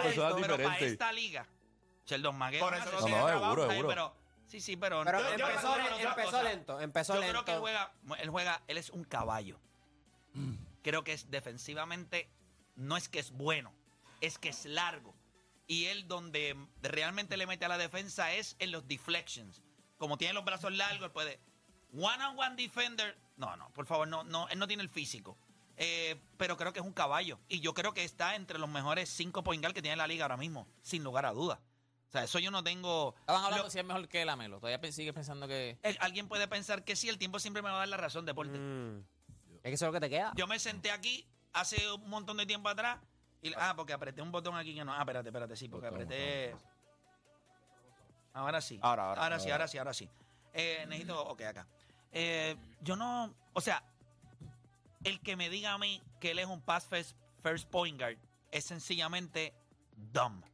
pero, 0.41 0.57
para, 0.57 0.79
esta 0.79 1.13
liga, 1.13 1.47
Sheldon 2.07 2.43
es 2.53 2.61
Por 2.61 2.75
eso 2.75 2.85
no 2.85 2.91
tiene 2.91 3.15
trabajo, 3.17 3.39
trabajo, 3.41 3.71
seguro, 3.71 3.89
pero- 3.89 4.21
Sí, 4.47 4.61
sí, 4.61 4.77
pero... 4.77 5.03
Pero 5.05 5.21
yo- 5.21 5.37
yo 5.37 5.47
empezó, 5.47 5.77
empezó 5.79 6.43
lento, 6.43 6.81
empezó 6.81 7.15
Yo 7.15 7.21
lento. 7.21 7.33
creo 7.33 7.45
que 7.45 7.53
él 7.53 7.59
juega, 7.61 7.93
él 8.19 8.31
juega, 8.31 8.63
él 8.67 8.79
es 8.79 8.91
un 8.91 9.05
caballo. 9.05 9.61
Creo 10.83 11.05
que 11.05 11.13
es 11.13 11.31
defensivamente, 11.31 12.29
no 12.75 12.97
es 12.97 13.09
que 13.09 13.19
es 13.21 13.31
bueno, 13.31 13.73
es 14.21 14.39
que 14.39 14.49
es 14.49 14.65
largo. 14.67 15.15
Y 15.71 15.85
él 15.87 16.09
donde 16.09 16.57
realmente 16.83 17.37
le 17.37 17.47
mete 17.47 17.65
a 17.65 17.69
la 17.69 17.79
defensa 17.79 18.33
es 18.35 18.57
en 18.59 18.73
los 18.73 18.89
deflections. 18.89 19.63
Como 19.99 20.19
tiene 20.19 20.35
los 20.35 20.45
brazos 20.45 20.73
largos, 20.73 21.05
él 21.07 21.13
puede... 21.13 21.39
One 21.93 22.25
on 22.25 22.37
one 22.37 22.57
defender. 22.57 23.17
No, 23.37 23.57
no, 23.57 23.71
por 23.71 23.87
favor, 23.87 24.09
no, 24.09 24.25
no, 24.25 24.49
él 24.49 24.59
no 24.59 24.67
tiene 24.67 24.83
el 24.83 24.89
físico. 24.89 25.39
Eh, 25.77 26.21
pero 26.37 26.57
creo 26.57 26.73
que 26.73 26.81
es 26.81 26.85
un 26.85 26.93
caballo. 26.93 27.39
Y 27.49 27.61
yo 27.61 27.73
creo 27.73 27.95
que 27.95 28.03
está 28.03 28.35
entre 28.35 28.59
los 28.59 28.69
mejores 28.69 29.09
cinco 29.11 29.45
point 29.45 29.63
guard 29.63 29.73
que 29.73 29.81
tiene 29.81 29.97
la 29.97 30.09
liga 30.09 30.25
ahora 30.25 30.37
mismo, 30.37 30.67
sin 30.83 31.05
lugar 31.05 31.25
a 31.25 31.31
dudas. 31.31 31.61
O 32.09 32.11
sea, 32.11 32.25
eso 32.25 32.41
yo 32.41 32.51
no 32.51 32.65
tengo... 32.65 33.15
Estaban 33.21 33.45
hablando 33.45 33.65
Lo- 33.67 33.71
si 33.71 33.79
es 33.79 33.85
mejor 33.85 34.09
que 34.09 34.25
Lamelo. 34.25 34.59
Todavía 34.59 34.81
pe- 34.81 34.91
sigues 34.91 35.15
pensando 35.15 35.47
que. 35.47 35.79
alguien 36.01 36.27
puede 36.27 36.49
pensar 36.49 36.85
que 36.85 36.97
sí, 36.97 37.09
el 37.09 37.17
tiempo 37.19 37.39
siempre 37.39 37.63
me 37.63 37.69
va 37.71 37.77
a 37.77 37.79
dar 37.81 37.89
la 37.89 37.97
razón, 37.97 38.27
deporte. 38.27 38.59
Mm. 38.59 39.05
Es 39.59 39.63
que 39.63 39.73
eso 39.75 39.87
es 39.87 39.89
lo 39.89 39.93
que 39.93 40.01
te 40.01 40.11
queda. 40.11 40.33
Yo 40.35 40.49
me 40.49 40.59
senté 40.59 40.91
aquí 40.91 41.29
hace 41.53 41.93
un 41.93 42.11
montón 42.11 42.37
de 42.39 42.47
tiempo 42.47 42.69
atrás. 42.69 42.99
Y, 43.43 43.53
ah, 43.57 43.75
porque 43.77 43.93
apreté 43.93 44.23
un 44.23 44.31
botón 44.31 44.57
aquí 44.57 44.75
que 44.75 44.85
no. 44.85 44.93
Ah, 44.93 45.01
espérate, 45.01 45.29
espérate, 45.29 45.57
sí, 45.57 45.69
porque 45.69 45.89
Botón, 45.89 46.03
apreté. 46.03 46.55
Ahora 48.35 48.61
sí. 48.61 48.79
Ahora, 48.83 49.13
ahora. 49.15 49.39
sí, 49.39 49.51
ahora 49.51 49.69
sí, 49.69 49.79
ahora 49.79 49.95
sí. 49.95 50.09
Eh, 50.53 50.85
necesito. 50.89 51.21
Ok, 51.27 51.43
acá. 51.43 51.67
Eh, 52.13 52.57
yo 52.81 52.97
no. 52.97 53.35
O 53.53 53.61
sea, 53.61 53.83
el 55.05 55.21
que 55.21 55.37
me 55.37 55.49
diga 55.49 55.73
a 55.73 55.79
mí 55.79 56.03
que 56.21 56.33
él 56.33 56.39
es 56.39 56.47
un 56.47 56.61
pass 56.61 56.87
first, 56.87 57.17
first 57.43 57.69
point 57.69 57.99
guard 57.99 58.19
es 58.51 58.65
sencillamente 58.65 59.55
dumb. 60.13 60.45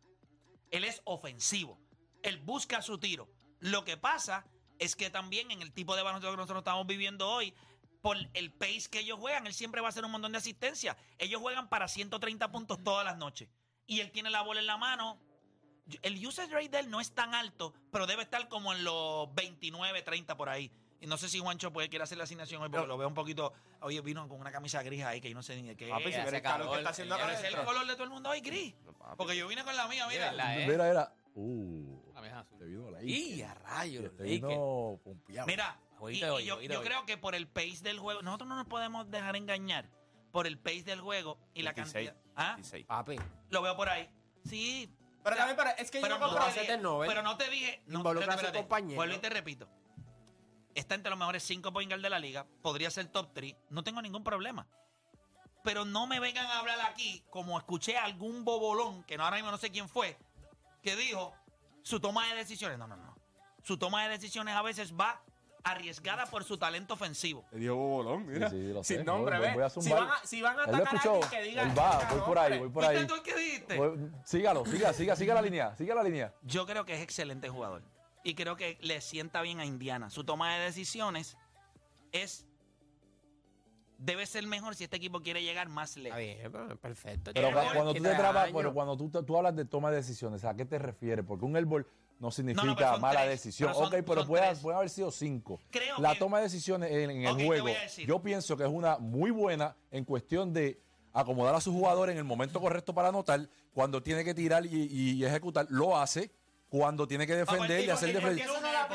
Él 0.70 0.84
es 0.84 1.00
ofensivo. 1.04 1.78
Él 2.22 2.38
busca 2.38 2.82
su 2.82 2.98
tiro. 2.98 3.28
Lo 3.60 3.84
que 3.84 3.96
pasa 3.96 4.46
es 4.78 4.96
que 4.96 5.10
también 5.10 5.50
en 5.50 5.62
el 5.62 5.72
tipo 5.72 5.96
de 5.96 6.02
baloncesto 6.02 6.32
que 6.32 6.36
nosotros 6.36 6.60
estamos 6.60 6.86
viviendo 6.86 7.28
hoy, 7.28 7.54
por 8.02 8.16
el 8.34 8.52
pace 8.52 8.88
que 8.90 9.00
ellos 9.00 9.18
juegan, 9.18 9.46
él 9.46 9.54
siempre 9.54 9.80
va 9.80 9.88
a 9.88 9.90
hacer 9.90 10.04
un 10.04 10.10
montón 10.10 10.32
de 10.32 10.38
asistencia. 10.38 10.96
Ellos 11.18 11.40
juegan 11.40 11.68
para 11.68 11.88
130 11.88 12.50
puntos 12.50 12.82
todas 12.82 13.04
las 13.04 13.16
noches. 13.16 13.48
Y 13.86 14.00
él 14.00 14.10
tiene 14.10 14.30
la 14.30 14.42
bola 14.42 14.60
en 14.60 14.66
la 14.66 14.76
mano. 14.76 15.18
El 16.02 16.24
usage 16.26 16.52
rate 16.52 16.68
de 16.68 16.78
él 16.80 16.90
no 16.90 17.00
es 17.00 17.12
tan 17.12 17.34
alto, 17.34 17.72
pero 17.92 18.06
debe 18.06 18.22
estar 18.22 18.48
como 18.48 18.72
en 18.72 18.82
los 18.82 19.32
29, 19.34 20.02
30 20.02 20.36
por 20.36 20.48
ahí. 20.48 20.70
Y 21.00 21.06
no 21.06 21.16
sé 21.16 21.28
si 21.28 21.38
Juancho 21.38 21.72
puede 21.72 21.88
quiere 21.88 22.04
hacer 22.04 22.18
la 22.18 22.24
asignación 22.24 22.62
hoy 22.62 22.68
porque 22.68 22.86
lo 22.86 22.96
veo 22.96 23.08
un 23.08 23.14
poquito. 23.14 23.52
Oye, 23.80 24.00
vino 24.00 24.26
con 24.28 24.40
una 24.40 24.50
camisa 24.50 24.82
gris 24.82 25.04
ahí 25.04 25.20
que 25.20 25.28
yo 25.28 25.34
no 25.34 25.42
sé 25.42 25.54
ni 25.60 25.68
de 25.68 25.76
qué. 25.76 25.88
Papi, 25.88 26.12
si 26.12 26.18
el 26.18 26.42
calor 26.42 26.70
que 26.70 26.78
está 26.78 26.90
haciendo 26.90 27.14
acá 27.14 27.32
es 27.32 27.44
el 27.44 27.64
color 27.64 27.86
de 27.86 27.92
todo 27.92 28.04
el 28.04 28.10
mundo 28.10 28.30
hoy 28.30 28.40
gris. 28.40 28.74
Papi. 28.98 29.16
Porque 29.16 29.36
yo 29.36 29.46
vine 29.46 29.62
con 29.62 29.76
la 29.76 29.86
mía, 29.88 30.06
mira. 30.08 30.32
¿eh? 30.56 30.66
Mira, 30.66 30.88
era. 30.88 31.12
Uh. 31.34 32.12
La 32.14 32.20
mesa 32.22 32.40
azul. 32.40 32.58
Te 32.58 32.64
vino 32.64 32.90
la 32.90 33.02
¡Y 33.02 33.42
a 33.42 33.54
rayos! 33.54 34.16
Te 34.16 34.22
vino 34.22 34.98
pompeado. 35.04 35.46
Mira, 35.46 35.78
y, 35.96 35.98
Jueguito 35.98 36.26
de 36.26 36.32
hoy, 36.32 36.42
y 36.42 36.68
yo, 36.68 36.82
creo 36.82 37.06
que 37.06 37.16
por 37.16 37.34
el 37.34 37.48
pace 37.48 37.80
del 37.82 37.98
juego, 37.98 38.22
nosotros 38.22 38.48
no 38.48 38.56
nos 38.56 38.66
podemos 38.66 39.10
dejar 39.10 39.36
engañar 39.36 39.88
por 40.30 40.46
el 40.46 40.58
pace 40.58 40.82
del 40.82 41.00
juego 41.00 41.38
y 41.54 41.62
la 41.62 41.72
26. 41.72 42.10
cantidad. 42.10 42.24
¿Ah? 42.36 42.52
26. 42.54 42.86
Papi. 42.86 43.16
Lo 43.50 43.62
veo 43.62 43.76
por 43.76 43.88
ahí. 43.88 44.08
Sí. 44.44 44.92
Pero 45.24 45.34
O 45.34 45.38
sea, 45.38 45.46
también, 45.46 45.56
pero 45.56 45.82
es 45.82 45.90
que 45.90 45.98
yo 45.98 46.02
pero 46.02 46.18
no 46.18 46.26
no, 46.26 46.44
te 46.44 46.60
dije, 46.60 46.78
pero 47.08 47.22
no 47.22 47.36
te 47.36 47.50
dije. 47.50 47.82
No, 47.86 47.98
Involucra 47.98 48.34
espérate, 48.34 48.58
a 48.58 48.60
su 48.60 48.66
compañero. 48.68 48.96
Vuelvo 48.96 49.14
y 49.14 49.18
te 49.18 49.28
repito. 49.30 49.68
Está 50.74 50.94
entre 50.94 51.10
los 51.10 51.18
mejores 51.18 51.42
cinco 51.42 51.72
point 51.72 51.90
guard 51.90 52.02
de 52.02 52.10
la 52.10 52.18
liga. 52.18 52.46
Podría 52.62 52.90
ser 52.90 53.06
top 53.06 53.32
3. 53.32 53.56
No 53.70 53.82
tengo 53.82 54.02
ningún 54.02 54.22
problema. 54.22 54.68
Pero 55.64 55.84
no 55.84 56.06
me 56.06 56.20
vengan 56.20 56.46
a 56.46 56.58
hablar 56.58 56.78
aquí 56.82 57.24
como 57.30 57.58
escuché 57.58 57.96
a 57.96 58.04
algún 58.04 58.44
bobolón, 58.44 59.02
que 59.04 59.16
no, 59.16 59.24
ahora 59.24 59.36
mismo 59.36 59.50
no 59.50 59.56
sé 59.56 59.70
quién 59.70 59.88
fue, 59.88 60.16
que 60.82 60.94
dijo 60.94 61.34
su 61.82 61.98
toma 61.98 62.28
de 62.28 62.36
decisiones. 62.36 62.78
No, 62.78 62.86
no, 62.86 62.96
no. 62.96 63.16
Su 63.64 63.78
toma 63.78 64.04
de 64.04 64.10
decisiones 64.10 64.54
a 64.54 64.62
veces 64.62 64.94
va 64.94 65.22
arriesgada 65.66 66.26
por 66.26 66.44
su 66.44 66.56
talento 66.56 66.94
ofensivo. 66.94 67.44
Le 67.52 67.58
dio 67.58 67.76
bobolón, 67.76 68.26
mira. 68.26 68.48
Sí, 68.50 68.56
sí, 68.56 68.72
lo 68.72 68.84
sé. 68.84 68.96
Sin 68.96 69.04
nombre, 69.04 69.36
Voy- 69.38 69.48
ve. 69.48 69.54
voy 69.54 69.62
a 69.64 69.68
si, 69.70 69.90
van 69.90 70.08
a, 70.08 70.14
si 70.24 70.40
van 70.40 70.58
a 70.60 70.64
Él 70.64 70.70
lo 70.70 70.76
atacar 70.76 70.94
a 70.94 70.96
escuchó. 70.96 71.12
alguien 71.24 71.30
que 71.30 71.48
diga. 71.48 71.62
Él 71.62 71.78
va, 71.78 72.08
voy 72.10 72.20
por 72.20 72.38
ahí, 72.38 72.58
voy 72.58 72.68
por 72.70 72.84
¿Fuiste 72.84 73.00
ahí. 73.02 73.06
tú 73.08 73.14
el 73.16 73.22
que 73.22 73.36
dijiste? 73.36 73.76
Voy- 73.76 74.10
Sígalo, 74.24 74.64
siga, 74.64 74.92
siga, 74.92 75.16
siga 75.16 75.34
la 75.34 75.42
línea, 75.42 75.74
siga 75.76 75.94
la 75.94 76.02
línea. 76.04 76.32
Yo 76.42 76.66
creo 76.66 76.84
que 76.84 76.94
es 76.94 77.00
excelente 77.02 77.48
jugador. 77.48 77.82
Y 78.22 78.34
creo 78.34 78.56
que 78.56 78.78
le 78.80 79.00
sienta 79.00 79.42
bien 79.42 79.60
a 79.60 79.64
Indiana. 79.64 80.08
Su 80.10 80.24
toma 80.24 80.54
de 80.54 80.64
decisiones 80.64 81.36
es. 82.12 82.46
Debe 83.98 84.26
ser 84.26 84.46
mejor 84.46 84.74
si 84.74 84.84
este 84.84 84.96
equipo 84.98 85.22
quiere 85.22 85.42
llegar 85.42 85.68
más 85.70 85.96
Está 85.96 86.00
lejos. 86.02 86.18
bien, 86.18 86.52
pero 86.52 86.76
perfecto. 86.78 87.30
Pero 87.32 87.50
cuando 87.50 87.94
tú 87.94 88.02
te 88.02 88.14
trabas, 88.14 88.52
bueno, 88.52 88.74
cuando 88.74 88.96
tú 88.96 89.36
hablas 89.36 89.56
de 89.56 89.64
toma 89.64 89.90
de 89.90 89.96
decisiones, 89.96 90.44
¿a 90.44 90.54
qué 90.54 90.66
te 90.66 90.78
refieres? 90.78 91.24
Porque 91.26 91.46
un 91.46 91.56
airball 91.56 91.86
no 92.18 92.30
significa 92.30 92.64
No, 92.66 92.92
no, 92.92 92.98
mala 92.98 93.20
tres, 93.20 93.30
decisión. 93.42 93.68
pero 93.72 93.78
son- 93.86 93.94
ok, 93.94 94.04
pero 94.06 94.26
puede, 94.26 94.46
haber 94.74 94.90
sido 94.90 95.10
cinco. 95.10 95.60
Creo 95.70 95.98
la 95.98 96.12
que- 96.14 96.18
toma 96.18 96.38
de 96.38 96.44
decisiones 96.44 96.90
en, 96.90 97.10
el 97.10 97.44
juego, 97.44 97.68
yo 98.06 98.22
pienso 98.22 98.56
que 98.56 98.64
es 98.64 98.70
una 98.70 98.98
muy 98.98 99.30
buena 99.30 99.76
en 99.90 100.04
cuestión 100.04 100.52
de 100.52 100.80
acomodar 101.12 101.54
a 101.54 101.60
sus 101.60 101.72
jugadores 101.72 102.12
en 102.12 102.18
el 102.18 102.24
momento 102.24 102.60
correcto 102.60 102.94
para 102.94 103.08
anotar. 103.08 103.48
Cuando 103.72 104.02
tiene 104.02 104.24
que 104.24 104.34
tirar 104.34 104.64
y, 104.66 104.86
y 104.90 105.24
ejecutar, 105.24 105.66
lo 105.70 105.96
hace. 105.96 106.30
Cuando 106.68 107.06
tiene 107.06 107.26
que 107.28 107.36
defender 107.36 107.84
y 107.84 107.90
hacer 107.90 108.12
defender. 108.12 108.48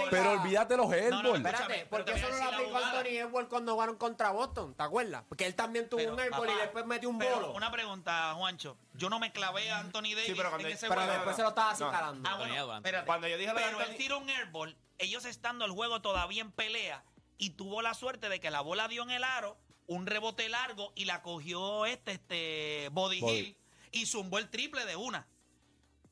Pero 0.09 0.31
olvídate 0.31 0.75
los 0.75 0.87
No, 0.87 0.91
no, 0.91 0.95
airball. 0.95 1.35
espera. 1.37 1.59
Espérate, 1.59 1.85
porque 1.89 2.11
eso 2.11 2.29
no 2.29 2.35
lo 2.37 2.43
aplicó. 2.43 2.77
Anthony 2.77 3.07
Edwards 3.17 3.49
cuando 3.49 3.73
jugaron 3.73 3.95
contra 3.95 4.31
Boston, 4.31 4.73
¿te 4.75 4.83
acuerdas? 4.83 5.23
Porque 5.29 5.45
él 5.45 5.55
también 5.55 5.87
tuvo 5.87 5.99
Pero, 5.99 6.13
un 6.13 6.19
airball 6.19 6.49
y 6.49 6.55
después 6.55 6.85
metió 6.85 7.09
un 7.09 7.17
pero 7.17 7.35
bolo. 7.35 7.53
Una 7.53 7.71
pregunta, 7.71 8.33
Juancho. 8.35 8.77
Yo 8.95 9.09
no 9.09 9.19
me 9.19 9.31
clavé 9.31 9.71
a 9.71 9.79
Anthony 9.79 10.01
Davis 10.15 10.33
pero 10.35 10.49
cuando- 10.49 10.67
en 10.67 10.73
ese 10.73 10.89
Pero 10.89 10.99
juego. 11.01 11.13
después 11.15 11.35
se 11.37 11.41
lo 11.43 11.49
estaba 11.49 11.67
No. 11.67 11.73
acicalando. 11.73 12.29
Ah, 12.29 12.33
Anthony 12.33 12.47
bueno, 12.47 12.63
Edwards. 12.63 12.77
espérate. 12.79 13.05
Cuando 13.05 13.27
yo 13.29 13.37
dije 13.37 13.51
Pero 13.55 13.81
él 13.81 13.95
tiró 13.97 14.17
un 14.19 14.29
airball, 14.29 14.77
ellos 14.97 15.23
estando 15.25 15.63
el 15.65 15.71
juego 15.71 16.01
todavía 16.01 16.41
en 16.41 16.51
pelea, 16.51 17.03
y 17.37 17.51
tuvo 17.51 17.81
la 17.81 17.93
suerte 17.93 18.27
de 18.29 18.39
que 18.41 18.51
la 18.51 18.59
bola 18.61 18.87
dio 18.89 19.01
en 19.03 19.11
el 19.11 19.23
aro, 19.23 19.57
un 19.87 20.05
rebote 20.07 20.47
largo, 20.49 20.91
y 20.95 21.05
la 21.05 21.21
cogió 21.21 21.85
este, 21.85 22.11
este 22.11 22.89
Body 22.91 23.21
Body. 23.21 23.37
Hill, 23.39 23.57
y 23.93 24.05
zumbó 24.05 24.37
el 24.39 24.49
triple 24.49 24.85
de 24.85 24.95
una. 24.97 25.25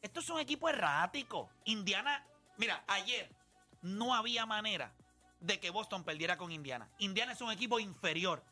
Esto 0.02 0.20
es 0.20 0.30
un 0.30 0.40
equipo 0.40 0.70
errático. 0.70 1.50
Indiana, 1.66 2.26
mira, 2.58 2.84
ayer 2.88 3.30
no 3.82 4.14
había 4.14 4.46
manera 4.46 4.94
de 5.40 5.60
que 5.60 5.70
Boston 5.70 6.04
perdiera 6.04 6.38
con 6.38 6.52
Indiana. 6.52 6.90
Indiana 7.00 7.34
es 7.34 7.42
un 7.42 7.52
equipo 7.52 7.80
inferior. 7.80 8.44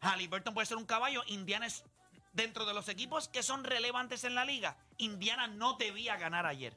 Halliburton 0.00 0.54
puede 0.54 0.66
ser 0.66 0.76
un 0.76 0.84
caballo, 0.86 1.22
Indiana 1.26 1.66
es 1.66 1.84
dentro 2.32 2.64
de 2.66 2.74
los 2.74 2.88
equipos 2.88 3.28
que 3.28 3.42
son 3.42 3.64
relevantes 3.64 4.24
en 4.24 4.34
la 4.34 4.44
liga. 4.44 4.76
Indiana 4.98 5.46
no 5.46 5.74
debía 5.74 6.16
ganar 6.16 6.46
ayer. 6.46 6.76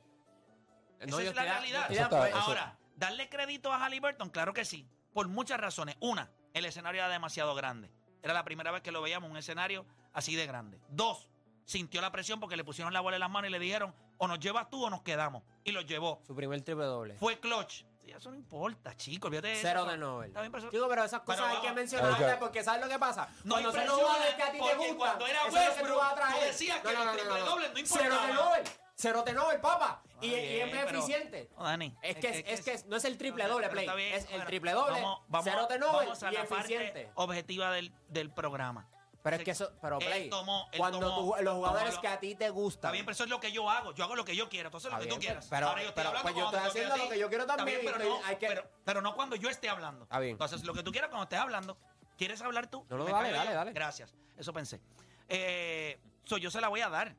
No, 1.08 1.20
Esa 1.20 1.30
es 1.30 1.36
la 1.36 1.44
realidad. 1.44 1.92
Eso 1.92 2.06
eso- 2.26 2.38
Ahora, 2.38 2.78
darle 2.96 3.30
crédito 3.30 3.72
a 3.74 3.78
Halliburton, 3.86 4.30
claro 4.30 4.54
que 4.54 4.66
sí, 4.66 4.88
por 5.14 5.28
muchas 5.28 5.60
razones. 5.60 5.96
Una, 6.00 6.30
el 6.54 6.66
escenario 6.66 7.02
era 7.02 7.10
demasiado 7.10 7.54
grande. 7.56 7.92
Era 8.24 8.34
la 8.34 8.44
primera 8.44 8.72
vez 8.72 8.82
que 8.82 8.92
lo 8.92 9.02
veíamos, 9.02 9.30
un 9.30 9.38
escenario 9.38 9.86
así 10.14 10.36
de 10.36 10.48
grande. 10.48 10.80
Dos, 10.90 11.30
sintió 11.66 12.02
la 12.02 12.12
presión 12.12 12.40
porque 12.40 12.56
le 12.58 12.64
pusieron 12.64 12.94
la 12.94 13.00
bola 13.02 13.18
en 13.18 13.20
las 13.22 13.30
manos 13.30 13.50
y 13.50 13.52
le 13.52 13.60
dijeron, 13.60 13.94
o 14.18 14.28
nos 14.28 14.40
llevas 14.40 14.70
tú 14.70 14.86
o 14.86 14.90
nos 14.90 15.02
quedamos. 15.02 15.44
Y 15.64 15.72
lo 15.72 15.82
llevó. 15.82 16.22
Su 16.26 16.36
primer 16.36 16.62
triple 16.62 16.86
doble. 16.86 17.16
Fue 17.16 17.40
clutch. 17.40 17.84
Sí, 18.04 18.12
eso 18.12 18.30
no 18.32 18.38
importa, 18.38 18.96
chicos. 18.96 19.28
Olvídate 19.28 19.48
de 19.50 19.54
eso. 19.56 19.62
Cero 19.64 19.84
de 19.86 19.98
Nobel. 19.98 20.30
Está 20.30 20.40
bien, 20.42 20.52
pero 20.52 20.64
eso- 20.64 20.72
Chico, 20.72 20.88
pero 20.88 21.04
esas 21.04 21.22
cosas 21.22 21.42
Pero 21.46 21.56
hay 21.62 21.68
que 21.68 21.74
mencionarlas 21.74 22.34
Ok. 22.34 22.40
porque 22.40 22.64
¿sabes 22.64 22.82
lo 22.82 22.90
que 22.90 22.98
pasa? 23.00 23.28
No 23.44 23.56
cuando 23.56 23.72
son 23.72 23.82
los 23.86 23.90
impresiona, 24.00 24.02
jugadores 24.14 24.36
que 24.36 24.44
a 24.44 24.46
ti 24.52 24.52
te 24.54 24.60
porque 24.60 24.76
gustan, 24.78 24.98
cuando 24.98 25.28
era 25.28 25.40
eso 25.40 25.48
es 25.48 25.54
lo 25.54 25.60
que 25.60 25.66
tú 25.68 25.76
Westbrook, 25.78 26.00
vas 26.00 26.12
a 26.12 26.16
traer. 26.16 26.34
tú 26.36 26.46
decías 26.46 26.80
que 26.82 26.88
el 26.90 26.96
triple 26.96 27.40
doble 27.42 27.68
no 27.70 27.86
Cero 27.86 28.22
de. 28.28 28.34
Nobel. 28.34 28.64
Cero 29.00 29.24
de 29.24 29.34
Nobel, 29.34 29.60
papá. 29.62 30.02
Y, 30.22 30.28
Está 30.34 30.40
y 30.40 30.48
bien, 30.48 30.68
es 30.70 30.74
más 30.76 30.86
pero- 30.86 30.98
eficiente. 31.00 31.50
No, 31.58 31.64
Dani, 31.66 31.96
Es 32.02 32.16
que, 32.16 32.30
es, 32.30 32.44
es 32.48 32.62
que 32.82 32.88
no 32.88 32.96
es 32.96 33.06
el 33.06 33.18
triple 33.18 33.44
doble 33.46 33.66
pero 33.68 33.72
play, 33.74 33.86
está 33.86 33.96
bien, 33.96 34.14
es 34.16 34.24
el 34.24 34.30
bueno, 34.32 34.46
triple 34.46 34.72
doble, 34.72 35.02
vamos- 35.02 35.20
vamos- 35.28 35.44
cero 35.52 35.68
de 35.70 35.78
Nobel 35.80 36.08
vamos 36.08 36.24
a 36.24 36.32
y 36.32 36.34
la 36.36 36.46
parte 36.46 36.74
eficiente. 36.76 37.12
objetiva 37.16 37.72
del, 37.72 37.94
del 38.08 38.32
programa. 38.32 38.88
Pero 39.32 39.42
es 39.42 39.44
que 39.46 39.52
eso, 39.52 39.72
pero 39.82 40.00
Él 40.00 40.06
play, 40.06 40.30
tomó- 40.30 40.68
él 40.72 40.78
cuando 40.80 41.00
tomó- 41.00 41.36
tú- 41.38 41.44
los 41.44 41.54
jugadores 41.56 41.90
tomó 41.92 42.02
que 42.02 42.08
a 42.08 42.20
ti 42.20 42.28
te 42.36 42.46
Está 42.46 42.50
gustan. 42.50 42.92
bien, 42.92 43.06
pero 43.06 43.14
eso 43.14 43.24
es 43.26 43.30
lo 43.30 43.40
que 43.40 43.52
yo 43.52 43.70
hago. 43.70 43.94
Yo 43.94 44.04
hago 44.04 44.16
lo 44.16 44.26
que 44.26 44.36
yo 44.36 44.50
quiero. 44.50 44.68
Entonces 44.68 44.88
Está 44.92 44.98
lo 45.00 45.04
que 45.06 45.10
tú 45.14 45.20
quieras. 45.20 45.48
pero- 45.50 45.68
Ahora 45.68 45.82
yo 45.82 45.90
estoy 45.90 46.00
pero, 46.04 46.10
hablando 46.10 46.24
pues 46.24 46.36
yo 46.36 46.46
estoy 46.46 46.70
haciendo 46.70 46.98
lo 46.98 47.10
que 47.10 47.20
yo 47.20 47.28
quiero 47.30 47.44
Está 47.44 47.56
también 47.58 47.82
bien, 47.82 47.94
pero, 47.98 48.10
no, 48.10 48.26
hay 48.26 48.36
que- 48.38 48.48
pero, 48.48 48.70
pero 48.86 49.02
no 49.02 49.16
cuando 49.16 49.36
yo 49.36 49.50
esté 49.50 49.70
hablando. 49.70 50.04
Está 50.04 50.20
bien. 50.20 50.32
Entonces 50.34 50.64
lo 50.64 50.74
que 50.74 50.84
tú 50.84 50.92
quieras 50.92 51.10
cuando 51.10 51.24
estés 51.24 51.40
hablando. 51.40 51.78
¿Quieres 52.18 52.42
hablar 52.42 52.68
tú? 52.68 52.86
No, 52.90 52.98
no, 52.98 53.06
dale, 53.06 53.32
dale, 53.32 53.54
dale. 53.54 53.74
Gracias. 53.74 54.16
Eso 54.38 54.52
pensé. 54.54 54.82
Eh, 55.30 56.00
so, 56.24 56.38
yo 56.38 56.50
se 56.50 56.60
la 56.62 56.68
voy 56.70 56.82
a 56.82 56.90
dar. 56.90 57.16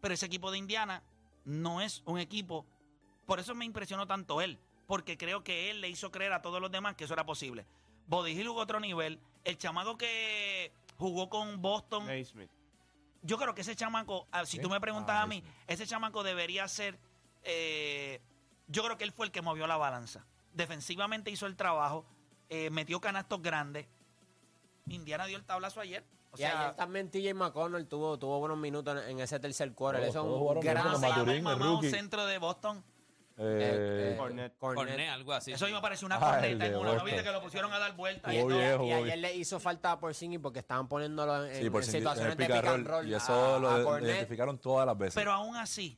Pero 0.00 0.14
ese 0.14 0.26
equipo 0.26 0.50
de 0.50 0.58
Indiana 0.58 1.02
no 1.44 1.80
es 1.82 2.02
un 2.06 2.18
equipo. 2.18 2.64
Por 3.26 3.40
eso 3.40 3.54
me 3.54 3.64
impresionó 3.64 4.06
tanto 4.06 4.40
él. 4.40 4.58
Porque 4.86 5.18
creo 5.18 5.44
que 5.44 5.70
él 5.70 5.80
le 5.82 5.88
hizo 5.88 6.10
creer 6.10 6.32
a 6.32 6.40
todos 6.40 6.60
los 6.62 6.70
demás 6.70 6.94
que 6.94 7.04
eso 7.04 7.12
era 7.12 7.26
posible. 7.26 7.66
Body 8.06 8.30
Hill 8.32 8.48
jugó 8.48 8.60
otro 8.62 8.80
nivel. 8.80 9.20
El 9.44 9.58
chamaco 9.58 9.98
que 9.98 10.72
jugó 10.98 11.28
con 11.28 11.62
Boston. 11.62 12.06
Naismith. 12.06 12.50
Yo 13.22 13.36
creo 13.38 13.54
que 13.54 13.62
ese 13.62 13.74
chamaco, 13.74 14.28
ah, 14.30 14.44
si 14.46 14.56
¿Sí? 14.58 14.62
tú 14.62 14.68
me 14.70 14.80
preguntas 14.80 15.16
Ah, 15.16 15.22
a 15.22 15.26
mí, 15.26 15.42
ese 15.66 15.86
chamaco 15.86 16.22
debería 16.22 16.68
ser 16.68 16.98
eh, 17.42 18.20
Yo 18.66 18.82
creo 18.84 18.98
que 18.98 19.04
él 19.04 19.12
fue 19.12 19.26
el 19.26 19.32
que 19.32 19.42
movió 19.42 19.66
la 19.66 19.76
balanza. 19.76 20.26
Defensivamente 20.52 21.30
hizo 21.30 21.46
el 21.46 21.56
trabajo, 21.56 22.04
eh, 22.48 22.70
metió 22.70 23.00
canastos 23.00 23.40
grandes. 23.42 23.86
Indiana 24.88 25.26
dio 25.26 25.36
el 25.36 25.44
tablazo 25.44 25.80
ayer. 25.80 26.04
O 26.30 26.38
y 26.38 26.44
ayer 26.44 26.56
sea, 26.56 26.76
también 26.76 27.10
TJ 27.10 27.32
McConnell 27.34 27.86
tuvo, 27.86 28.18
tuvo 28.18 28.38
buenos 28.38 28.58
minutos 28.58 29.02
en, 29.02 29.10
en 29.10 29.20
ese 29.20 29.40
tercer 29.40 29.72
quarter. 29.72 30.02
Eso 30.04 30.20
es 30.20 30.56
un 30.56 30.60
gran 30.60 31.58
rookie. 31.58 31.90
centro 31.90 32.26
de 32.26 32.38
Boston. 32.38 32.84
Eh, 33.40 34.14
Cornet. 34.18 34.56
Cornet, 34.58 35.08
algo 35.10 35.32
así. 35.32 35.52
Eso 35.52 35.64
a 35.64 35.68
mí 35.68 35.74
me 35.74 35.80
pareció 35.80 36.06
una 36.06 36.16
Ah, 36.16 36.20
corneta 36.32 36.64
de 36.64 36.70
en 36.70 36.76
uno. 36.76 36.94
¿No 36.94 37.04
viste 37.04 37.22
que 37.22 37.30
lo 37.32 37.40
pusieron 37.40 37.72
a 37.72 37.78
dar 37.78 37.94
vueltas? 37.96 38.32
Y, 38.34 38.42
viejo, 38.44 38.84
y 38.84 38.92
ayer 38.92 39.18
le 39.18 39.34
hizo 39.36 39.60
falta 39.60 39.92
a 39.92 40.00
Porzingis 40.00 40.40
porque 40.40 40.58
estaban 40.58 40.88
poniéndolo 40.88 41.46
en, 41.46 41.54
sí, 41.54 41.66
en 41.66 41.72
por 41.72 41.84
si 41.84 41.90
en 41.90 41.96
situaciones 41.98 42.32
el 42.32 42.38
de 42.38 42.46
pick 42.46 42.64
and 42.66 42.86
roll. 42.86 43.08
Y 43.08 43.14
a- 43.14 43.18
eso 43.18 43.56
a 43.56 43.58
lo 43.58 43.84
Cornet. 43.84 44.10
identificaron 44.10 44.58
todas 44.58 44.86
las 44.86 44.98
veces. 44.98 45.14
Pero 45.14 45.32
aún 45.32 45.56
así, 45.56 45.96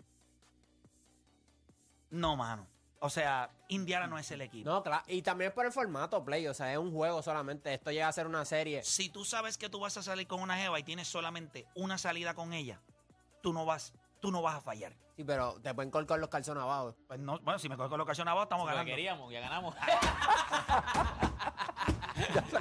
no, 2.11 2.37
mano. 2.37 2.66
O 3.02 3.09
sea, 3.09 3.50
Indiana 3.68 4.06
no 4.06 4.18
es 4.18 4.30
el 4.30 4.42
equipo. 4.42 4.68
No, 4.68 4.82
claro. 4.82 5.02
Y 5.06 5.23
también 5.23 5.49
es 5.49 5.54
por 5.54 5.64
el 5.64 5.73
formato 5.73 6.23
play. 6.23 6.47
O 6.49 6.52
sea, 6.52 6.70
es 6.70 6.78
un 6.78 6.92
juego 6.92 7.23
solamente. 7.23 7.73
Esto 7.73 7.90
llega 7.90 8.09
a 8.09 8.12
ser 8.12 8.26
una 8.26 8.44
serie. 8.44 8.82
Si 8.82 9.09
tú 9.09 9.25
sabes 9.25 9.56
que 9.56 9.70
tú 9.70 9.80
vas 9.80 9.97
a 9.97 10.02
salir 10.02 10.26
con 10.26 10.42
una 10.42 10.56
jeva 10.59 10.78
y 10.78 10.82
tienes 10.82 11.09
solamente 11.09 11.66
una 11.75 11.97
salida 11.97 12.35
con 12.35 12.52
ella, 12.52 12.82
tú 13.42 13.54
no 13.54 13.64
vas, 13.64 13.94
tú 14.20 14.30
no 14.30 14.42
vas 14.42 14.56
a 14.56 14.60
fallar. 14.60 14.94
Sí, 15.16 15.24
pero 15.24 15.54
te 15.62 15.74
pueden 15.74 15.90
colgar 15.90 16.18
los 16.18 16.28
calzones 16.30 16.62
abajo. 16.62 16.96
Pues 17.06 17.20
no, 17.20 17.38
bueno, 17.40 17.58
si 17.58 17.68
me 17.68 17.76
cojo 17.76 17.96
la 17.96 18.02
ocasión 18.04 18.26
abajo, 18.28 18.44
estamos 18.44 18.66
ganando. 18.66 18.90
queríamos, 18.90 19.32
ya 19.32 19.40
ganamos. 19.40 19.74
ya 22.16 22.44
se 22.48 22.56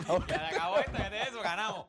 acabó 0.56 0.78
esto, 0.80 0.98
ya 0.98 1.10
de 1.10 1.22
eso, 1.24 1.42
ganamos. 1.42 1.86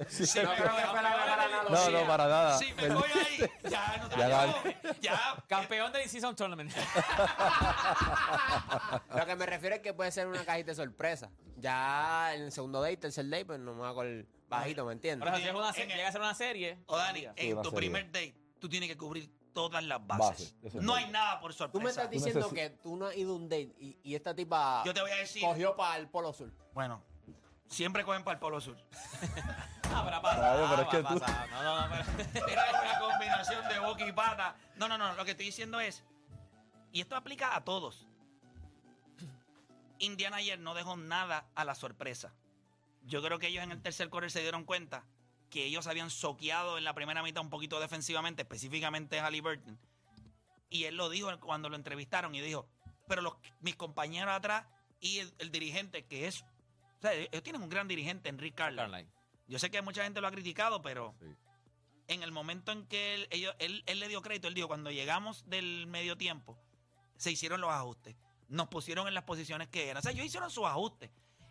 No. 0.00 1.70
No, 1.70 1.90
no, 1.90 2.06
para 2.06 2.26
nada. 2.26 2.58
Si 2.58 2.72
me 2.74 2.88
voy 2.88 3.08
ahí, 3.12 3.50
ya 3.68 3.96
no 3.98 4.08
te 4.08 4.16
Ya 4.16 4.28
ya, 4.28 4.46
gan- 4.46 5.00
ya. 5.00 5.44
Campeón 5.46 5.92
del 5.92 6.08
season 6.08 6.34
tournament. 6.34 6.72
Lo 9.14 9.26
que 9.26 9.36
me 9.36 9.44
refiero 9.46 9.76
es 9.76 9.82
que 9.82 9.92
puede 9.92 10.10
ser 10.10 10.26
una 10.26 10.42
cajita 10.44 10.70
de 10.70 10.74
sorpresa. 10.74 11.30
Ya 11.56 12.34
en 12.34 12.42
el 12.44 12.52
segundo 12.52 12.80
date, 12.80 12.96
tercer 12.96 13.28
date, 13.28 13.44
pues 13.44 13.60
no 13.60 13.74
me 13.74 13.92
con 13.94 14.06
el 14.06 14.26
bajito, 14.48 14.84
¿me 14.86 14.94
entiendes? 14.94 15.28
Por 15.28 15.34
eso, 15.38 15.42
si 15.42 15.48
es 15.50 15.54
una 15.54 15.72
se- 15.72 15.82
En 15.82 15.90
el- 15.90 15.96
llega 15.98 16.08
a 16.08 16.12
ser 16.12 16.20
una 16.22 16.34
serie. 16.34 16.78
O 16.86 16.96
Dani, 16.96 17.20
diga. 17.20 17.32
en 17.36 17.56
tu 17.56 17.62
serie. 17.70 17.76
primer 17.76 18.06
date, 18.06 18.34
tú 18.60 18.68
tienes 18.68 18.88
que 18.88 18.96
cubrir 18.96 19.30
todas 19.52 19.82
las 19.82 20.06
bases. 20.06 20.54
Es 20.62 20.74
no 20.74 20.94
hay 20.94 21.10
nada 21.10 21.40
por 21.40 21.52
sorpresa. 21.52 21.72
Tú 21.72 21.80
me 21.80 21.90
estás 21.90 22.10
diciendo 22.10 22.50
que 22.50 22.70
tú 22.70 22.96
no 22.96 23.06
has 23.06 23.16
ido 23.16 23.32
a 23.32 23.36
un 23.36 23.48
date 23.48 23.74
y, 23.80 23.98
y 24.04 24.14
esta 24.14 24.34
tipa 24.34 24.82
Yo 24.84 24.94
te 24.94 25.00
voy 25.00 25.10
a 25.10 25.16
decir, 25.16 25.42
cogió 25.42 25.74
para 25.74 25.96
el 25.96 26.08
Polo 26.08 26.32
Sur. 26.32 26.52
bueno, 26.72 27.02
siempre 27.66 28.04
cogen 28.04 28.22
para 28.22 28.34
el 28.34 28.38
Polo 28.40 28.60
Sur. 28.60 28.76
Ah, 29.92 30.02
pero 30.04 30.16
ha 30.16 30.22
pasado, 30.22 30.66
Claro, 30.66 30.68
pero 30.70 30.82
es 30.82 30.88
que 30.88 30.96
ha 30.98 31.08
tú- 31.08 31.18
pasado. 31.18 31.46
No, 31.50 31.62
no, 31.64 31.88
no, 31.88 32.04
pero- 32.32 32.46
Era 32.48 32.64
una 32.82 32.98
combinación 33.00 33.68
de 33.68 33.78
boca 33.80 34.06
y 34.06 34.12
pata. 34.12 34.54
No, 34.76 34.86
no, 34.86 34.96
no. 34.96 35.14
Lo 35.14 35.24
que 35.24 35.32
estoy 35.32 35.46
diciendo 35.46 35.80
es. 35.80 36.04
Y 36.92 37.00
esto 37.00 37.16
aplica 37.16 37.56
a 37.56 37.64
todos. 37.64 38.06
Indiana 39.98 40.36
ayer 40.38 40.58
no 40.58 40.74
dejó 40.74 40.96
nada 40.96 41.46
a 41.54 41.64
la 41.64 41.74
sorpresa. 41.74 42.32
Yo 43.02 43.22
creo 43.22 43.38
que 43.38 43.48
ellos 43.48 43.64
en 43.64 43.72
el 43.72 43.82
tercer 43.82 44.08
quarter 44.10 44.30
se 44.30 44.40
dieron 44.40 44.64
cuenta 44.64 45.04
que 45.50 45.64
ellos 45.66 45.86
habían 45.86 46.10
soqueado 46.10 46.78
en 46.78 46.84
la 46.84 46.94
primera 46.94 47.22
mitad 47.22 47.42
un 47.42 47.50
poquito 47.50 47.78
defensivamente, 47.80 48.42
específicamente 48.42 49.18
Halliburton. 49.20 49.78
Y 50.70 50.84
él 50.84 50.96
lo 50.96 51.08
dijo 51.10 51.28
cuando 51.40 51.68
lo 51.68 51.76
entrevistaron 51.76 52.34
y 52.34 52.40
dijo, 52.40 52.66
pero 53.08 53.20
los, 53.22 53.34
mis 53.60 53.74
compañeros 53.76 54.32
atrás 54.32 54.66
y 55.00 55.18
el, 55.18 55.32
el 55.38 55.50
dirigente 55.50 56.04
que 56.06 56.26
es... 56.28 56.42
O 56.42 57.02
sea, 57.02 57.12
ellos 57.14 57.42
tienen 57.42 57.62
un 57.62 57.68
gran 57.68 57.88
dirigente, 57.88 58.28
Enrique. 58.28 58.54
Carlisle. 58.56 59.08
Yo 59.48 59.58
sé 59.58 59.70
que 59.70 59.82
mucha 59.82 60.04
gente 60.04 60.20
lo 60.20 60.28
ha 60.28 60.30
criticado, 60.30 60.80
pero 60.80 61.14
Sí. 61.18 61.26
en 62.08 62.22
el 62.22 62.30
momento 62.30 62.70
en 62.72 62.86
que 62.86 63.14
él, 63.14 63.26
ellos- 63.30 63.54
él, 63.58 63.82
él 63.86 63.98
le 63.98 64.06
dio 64.08 64.22
crédito, 64.22 64.46
él 64.48 64.54
dijo, 64.54 64.68
cuando 64.68 64.90
llegamos 64.90 65.48
del 65.48 65.86
medio 65.88 66.16
tiempo, 66.16 66.56
se 67.16 67.32
hicieron 67.32 67.60
los 67.60 67.70
ajustes. 67.70 68.14
Nos 68.48 68.68
pusieron 68.68 69.08
en 69.08 69.14
las 69.14 69.24
posiciones 69.24 69.68
que 69.68 69.88
eran. 69.88 69.98
O 69.98 70.02
sea, 70.02 70.12
ellos 70.12 70.26
hicieron 70.26 70.50
sus 70.50 70.64
ajustes. 70.66 71.10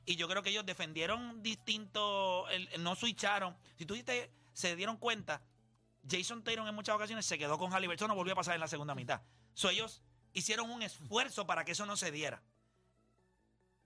Y 0.10 0.16
yo 0.16 0.28
creo 0.28 0.42
que 0.42 0.50
ellos 0.50 0.66
defendieron 0.66 1.44
distinto, 1.44 2.50
el- 2.50 2.68
el- 2.70 2.82
no 2.82 2.96
switcharon. 2.96 3.56
Si 3.78 3.86
tú 3.86 3.94
viste, 3.94 4.32
se 4.54 4.76
dieron 4.76 4.98
cuenta, 4.98 5.44
Jason 6.10 6.44
Taylor 6.44 6.68
en 6.68 6.74
muchas 6.74 6.96
ocasiones 6.96 7.28
se 7.28 7.38
quedó 7.38 7.60
con 7.60 7.72
Halliburton, 7.72 8.08
no 8.08 8.16
volvió 8.16 8.34
a 8.34 8.36
pasar 8.36 8.56
en 8.56 8.60
la 8.62 8.68
segunda 8.68 8.96
mitad. 8.96 9.22
So, 9.54 9.70
ellos 9.70 10.02
hicieron 10.34 10.72
un 10.72 10.82
esfuerzo 10.82 11.46
para 11.46 11.64
que 11.64 11.74
eso 11.74 11.86
no 11.86 11.96
se 11.96 12.10
diera. 12.10 12.42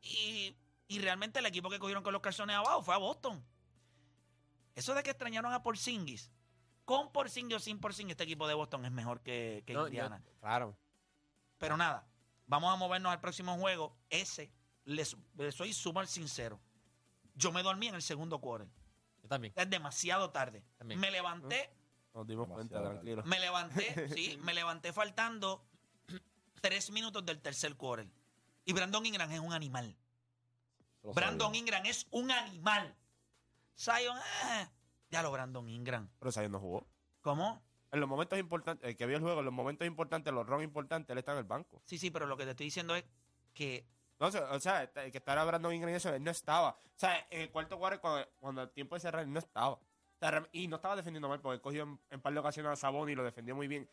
Y, 0.01 0.55
y 0.87 0.99
realmente 0.99 1.39
el 1.39 1.45
equipo 1.45 1.69
que 1.69 1.77
cogieron 1.77 2.03
con 2.03 2.13
los 2.13 2.21
calzones 2.21 2.55
abajo 2.55 2.81
fue 2.83 2.95
a 2.95 2.99
Boston. 2.99 3.43
Eso 4.75 4.93
de 4.93 5.03
que 5.03 5.09
extrañaron 5.09 5.51
a 5.51 5.61
Porzingis, 5.61 6.31
con 6.85 7.11
Porzingis 7.11 7.57
o 7.57 7.59
sin 7.59 7.79
Porzingis, 7.79 8.11
este 8.13 8.23
equipo 8.23 8.47
de 8.47 8.53
Boston 8.53 8.85
es 8.85 8.91
mejor 8.93 9.19
que, 9.21 9.61
que 9.67 9.73
No, 9.73 9.81
yo- 9.81 9.87
Indiana. 9.87 10.23
claro. 10.39 10.77
Pero 11.57 11.75
nada, 11.75 12.07
vamos 12.47 12.73
a 12.73 12.77
movernos 12.77 13.11
al 13.11 13.19
próximo 13.19 13.57
juego. 13.57 13.97
Ese, 14.09 14.51
les, 14.85 15.15
les 15.37 15.55
soy 15.55 15.73
súper 15.73 16.07
sincero. 16.07 16.59
Yo 17.35 17.51
me 17.51 17.63
dormí 17.63 17.87
en 17.87 17.95
el 17.95 18.01
segundo 18.01 18.39
quarter. 18.39 18.67
Yo 19.21 19.27
también. 19.27 19.53
Es 19.55 19.69
demasiado 19.69 20.29
tarde. 20.31 20.63
También. 20.77 20.99
Me 20.99 21.09
levanté, 21.09 21.69
Nos 22.13 22.27
dimos 22.27 22.47
cuenta, 22.47 22.81
tranquilo. 22.81 23.23
me 23.25 23.39
levanté, 23.39 24.07
sí, 24.15 24.37
me 24.43 24.53
levanté 24.53 24.93
faltando 24.93 25.65
tres 26.61 26.91
minutos 26.91 27.25
del 27.25 27.41
tercer 27.41 27.75
quarter. 27.75 28.07
Y 28.65 28.73
Brandon 28.73 29.05
Ingram 29.05 29.31
es 29.31 29.39
un 29.39 29.53
animal. 29.53 29.95
Lo 31.03 31.13
Brandon. 31.13 31.53
Ingram 31.53 31.85
es 31.85 32.07
un 32.11 32.31
animal. 32.31 32.95
Zion, 33.77 34.17
eh, 34.17 34.67
ya 35.09 35.21
lo 35.21 35.31
Brandon 35.31 35.67
Ingram. 35.67 36.09
Pero 36.19 36.31
Zion 36.31 36.51
no 36.51 36.59
jugó. 36.59 36.87
¿Cómo? 37.21 37.61
En 37.91 37.99
los 37.99 38.07
momentos 38.09 38.39
importantes, 38.39 38.89
el 38.89 38.95
que 38.95 39.05
vio 39.05 39.17
el 39.17 39.23
juego, 39.23 39.39
en 39.39 39.45
los 39.45 39.53
momentos 39.53 39.85
importantes, 39.85 40.33
los 40.33 40.47
runs 40.47 40.63
importantes, 40.63 41.11
él 41.11 41.17
está 41.17 41.33
en 41.33 41.39
el 41.39 41.43
banco. 41.43 41.81
Sí, 41.85 41.97
sí, 41.97 42.09
pero 42.09 42.25
lo 42.25 42.37
que 42.37 42.45
te 42.45 42.51
estoy 42.51 42.67
diciendo 42.67 42.95
es 42.95 43.03
que 43.53 43.85
O 44.27 44.59
sea, 44.59 44.83
el 44.95 45.11
que 45.11 45.17
estaba 45.17 45.59
y 45.73 45.83
eso, 45.91 46.13
él 46.13 46.23
no 46.23 46.31
estaba. 46.31 46.69
O 46.69 46.99
sea, 46.99 47.25
en 47.29 47.41
el 47.41 47.51
cuarto 47.51 47.77
cuarto, 47.77 48.01
cuando, 48.39 48.61
el 48.61 48.69
tiempo 48.69 48.95
de 48.95 49.01
cerrar, 49.01 49.27
no 49.27 49.39
estaba. 49.39 49.79
Y 50.53 50.67
no 50.67 50.77
estaba 50.77 50.95
defendiendo 50.95 51.27
mal, 51.27 51.41
porque 51.41 51.61
cogió 51.61 51.83
en, 51.83 51.99
en 52.09 52.21
par 52.21 52.33
de 52.33 52.39
ocasiones 52.39 52.71
a 52.71 52.75
Sabón 52.75 53.09
y 53.09 53.15
lo 53.15 53.23
defendió 53.23 53.55
muy 53.55 53.67
bien. 53.67 53.89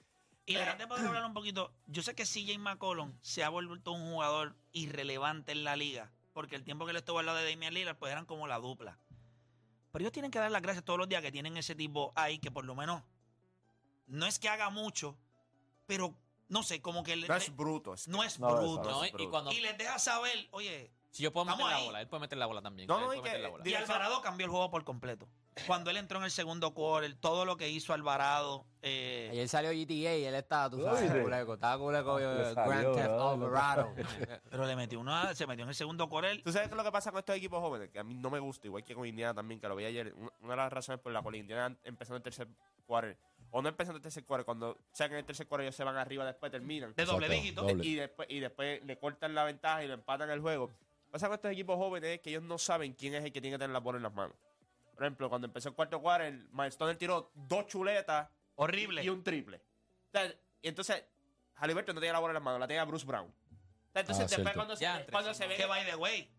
Y 0.47 0.55
la 0.55 0.67
gente 0.67 0.87
puede 0.87 1.07
hablar 1.07 1.25
un 1.25 1.35
poquito. 1.35 1.73
Yo 1.87 2.03
sé 2.03 2.15
que 2.15 2.25
CJ 2.25 2.59
McCollum 2.59 3.13
se 3.21 3.45
ha 3.45 3.49
vuelto 3.49 3.93
un 3.93 4.11
jugador 4.13 4.55
irrelevante 4.73 5.53
en 5.53 5.65
la 5.65 5.77
liga. 5.77 6.11
Porque 6.33 6.57
el 6.57 6.65
tiempo 6.65 6.85
que 6.85 6.93
él 6.93 6.97
estuvo 6.97 7.19
al 7.19 7.27
lado 7.27 7.39
de 7.39 7.51
Damian 7.51 7.75
Lillard, 7.75 7.97
pues 7.97 8.13
eran 8.13 8.27
como 8.27 8.47
la 8.47 8.59
dupla. 8.59 8.99
Pero 9.93 10.03
ellos 10.03 10.13
tienen 10.13 10.31
que 10.31 10.39
dar 10.39 10.51
las 10.51 10.63
gracias 10.63 10.85
todos 10.85 10.99
los 10.99 11.09
días 11.09 11.23
que 11.23 11.33
tienen 11.33 11.57
ese 11.57 11.75
tipo 11.75 12.13
ahí, 12.15 12.39
que 12.39 12.51
por 12.51 12.65
lo 12.65 12.75
menos 12.75 13.03
no 14.07 14.27
es 14.27 14.39
que 14.39 14.49
haga 14.49 14.71
mucho, 14.71 15.17
pero 15.87 16.15
no 16.51 16.63
sé, 16.63 16.83
como 16.83 17.03
que 17.03 17.17
No 17.17 17.27
le- 17.29 17.37
es 17.37 17.57
bruto. 17.57 17.95
es- 17.95 18.09
no 18.09 18.23
es 18.23 18.39
No, 18.39 18.55
bruto. 18.55 18.91
No, 18.91 19.05
es 19.05 19.13
y, 19.19 19.27
cuando. 19.29 19.51
Y 19.53 19.61
les 19.61 19.79
deja 19.79 19.99
saber, 19.99 20.49
oye, 20.51 20.91
Si 21.11 21.23
yo 21.25 21.33
puedo 21.33 21.45
meter 21.47 21.65
la 21.67 21.77
ahí. 21.77 21.87
bola, 21.87 22.01
él 22.03 22.09
puede 22.09 22.21
meter 22.21 22.39
la 22.39 22.47
bola 22.47 22.63
también. 22.63 22.87
No, 22.87 23.01
no, 23.01 23.13
y 23.15 23.21
que- 23.23 23.39
la 23.39 23.49
bola. 23.49 23.69
y 23.69 23.75
Alvarado 23.75 24.21
cambió 24.23 24.45
el 24.47 24.51
juego 24.51 24.71
por 24.71 24.85
completo. 24.85 25.29
Cuando 25.67 25.91
él 25.91 25.97
entró 25.97 26.19
en 26.19 26.25
el 26.25 26.31
segundo 26.31 26.73
quarter, 26.73 27.13
todo 27.17 27.45
lo 27.45 27.57
que 27.57 27.69
hizo 27.69 27.93
Alvarado. 27.93 28.65
eh, 28.83 29.29
Ayer 29.33 29.49
salió 29.49 29.73
GTA 29.73 30.17
y 30.17 30.25
él 30.25 30.35
estaba, 30.37 30.71
tú 30.71 30.79
¿Lo 30.79 30.85
sabes, 30.95 31.11
culeco. 31.23 31.55
Estaba 31.55 31.77
culeco 31.79 32.19
Le 32.19 32.25
eh, 32.51 32.55
salió, 32.55 32.71
Grand 32.71 32.95
Theft. 32.95 33.11
Alvarado. 33.11 33.95
pero 34.51 34.65
le 34.67 34.77
metió 34.77 35.01
una, 35.01 35.35
se 35.35 35.47
metió 35.47 35.65
en 35.65 35.69
el 35.71 35.75
segundo 35.75 36.09
quarter. 36.09 36.41
¿Tú 36.43 36.53
sabes 36.53 36.69
qué 36.69 36.75
es 36.75 36.77
lo 36.79 36.85
que 36.85 36.93
pasa 36.93 37.11
con 37.11 37.19
estos 37.19 37.37
equipos 37.37 37.61
jóvenes? 37.61 37.91
Que 37.91 37.99
a 37.99 38.05
mí 38.05 38.15
no 38.15 38.31
me 38.31 38.39
gusta, 38.39 38.69
igual 38.69 38.85
que 38.85 38.95
con 38.95 39.05
Indiana 39.07 39.35
también, 39.35 39.61
que 39.61 39.69
lo 39.69 39.75
vi 39.77 39.85
ayer. 39.85 40.15
Una 40.41 40.51
de 40.53 40.57
las 40.57 40.73
razones 40.73 41.01
por 41.03 41.13
la 41.13 41.21
cual 41.21 41.35
Indiana 41.35 41.77
empezando 41.85 42.17
el 42.17 42.23
tercer 42.23 42.49
quarter, 42.87 43.19
o 43.53 43.61
no 43.63 43.69
empezando 43.69 43.97
el 43.97 44.03
tercer 44.03 44.25
quarter, 44.25 44.45
cuando 44.45 44.79
sacan 44.93 45.19
el 45.19 45.25
tercer 45.25 45.47
quarter 45.47 45.65
ellos 45.67 45.75
se 45.77 45.85
van 45.85 45.97
arriba, 45.97 46.25
después 46.25 46.51
terminan. 46.53 46.95
De 46.95 47.05
doble 47.05 47.29
dígito. 47.29 47.69
Y 47.83 47.97
después, 47.97 48.29
y 48.31 48.41
después 48.41 48.85
le 48.85 48.99
cortan 48.99 49.35
la 49.35 49.45
ventaja 49.45 49.85
y 49.85 49.89
lo 49.89 49.95
empatan 49.95 50.31
el 50.31 50.41
juego. 50.41 50.67
Lo 50.69 50.73
que 51.07 51.11
pasa 51.13 51.27
con 51.29 51.35
estos 51.35 51.51
equipos 51.51 51.77
jóvenes 51.77 52.11
es 52.11 52.21
que 52.21 52.31
ellos 52.31 52.43
no 52.43 52.59
saben 52.59 52.93
quién 52.93 53.15
es 53.15 53.25
el 53.25 53.33
que 53.33 53.41
tiene 53.41 53.57
que 53.57 53.59
tener 53.59 53.73
la 53.73 53.81
bola 53.81 53.97
en 53.97 54.05
las 54.05 54.15
manos. 54.15 54.37
Por 54.95 55.03
ejemplo, 55.05 55.29
cuando 55.29 55.47
empezó 55.47 55.69
el 55.71 55.75
cuarto 55.75 56.01
quarter, 56.01 56.33
Miles 56.53 56.77
Turner 56.77 56.97
tiró 56.97 57.31
dos 57.35 57.67
chuletas 57.67 58.29
Horrible. 58.57 59.03
y 59.03 59.09
un 59.09 59.23
triple. 59.25 59.57
O 59.57 60.11
sea, 60.13 60.27
y 60.63 60.69
entonces, 60.69 61.03
Halliburton 61.57 61.95
no 61.95 62.01
tenía 62.01 62.13
la 62.13 62.19
bola 62.21 62.31
en 62.33 62.35
las 62.35 62.43
manos, 62.43 62.61
la 62.61 62.69
tenía 62.69 62.85
Bruce 62.85 63.07
Brown. 63.07 63.27
O 63.27 63.93
sea, 63.93 64.01
entonces, 64.03 64.25
Ah, 64.25 64.29
después 64.29 64.43
cierto. 64.45 64.55
cuando, 64.59 64.77
se, 64.77 64.83
Ya, 64.85 65.07
cuando 65.11 65.35
se 65.35 65.47
ve 65.49 65.57
Que 65.57 65.67
by 65.67 65.85
the 65.87 65.97
way, 65.97 66.31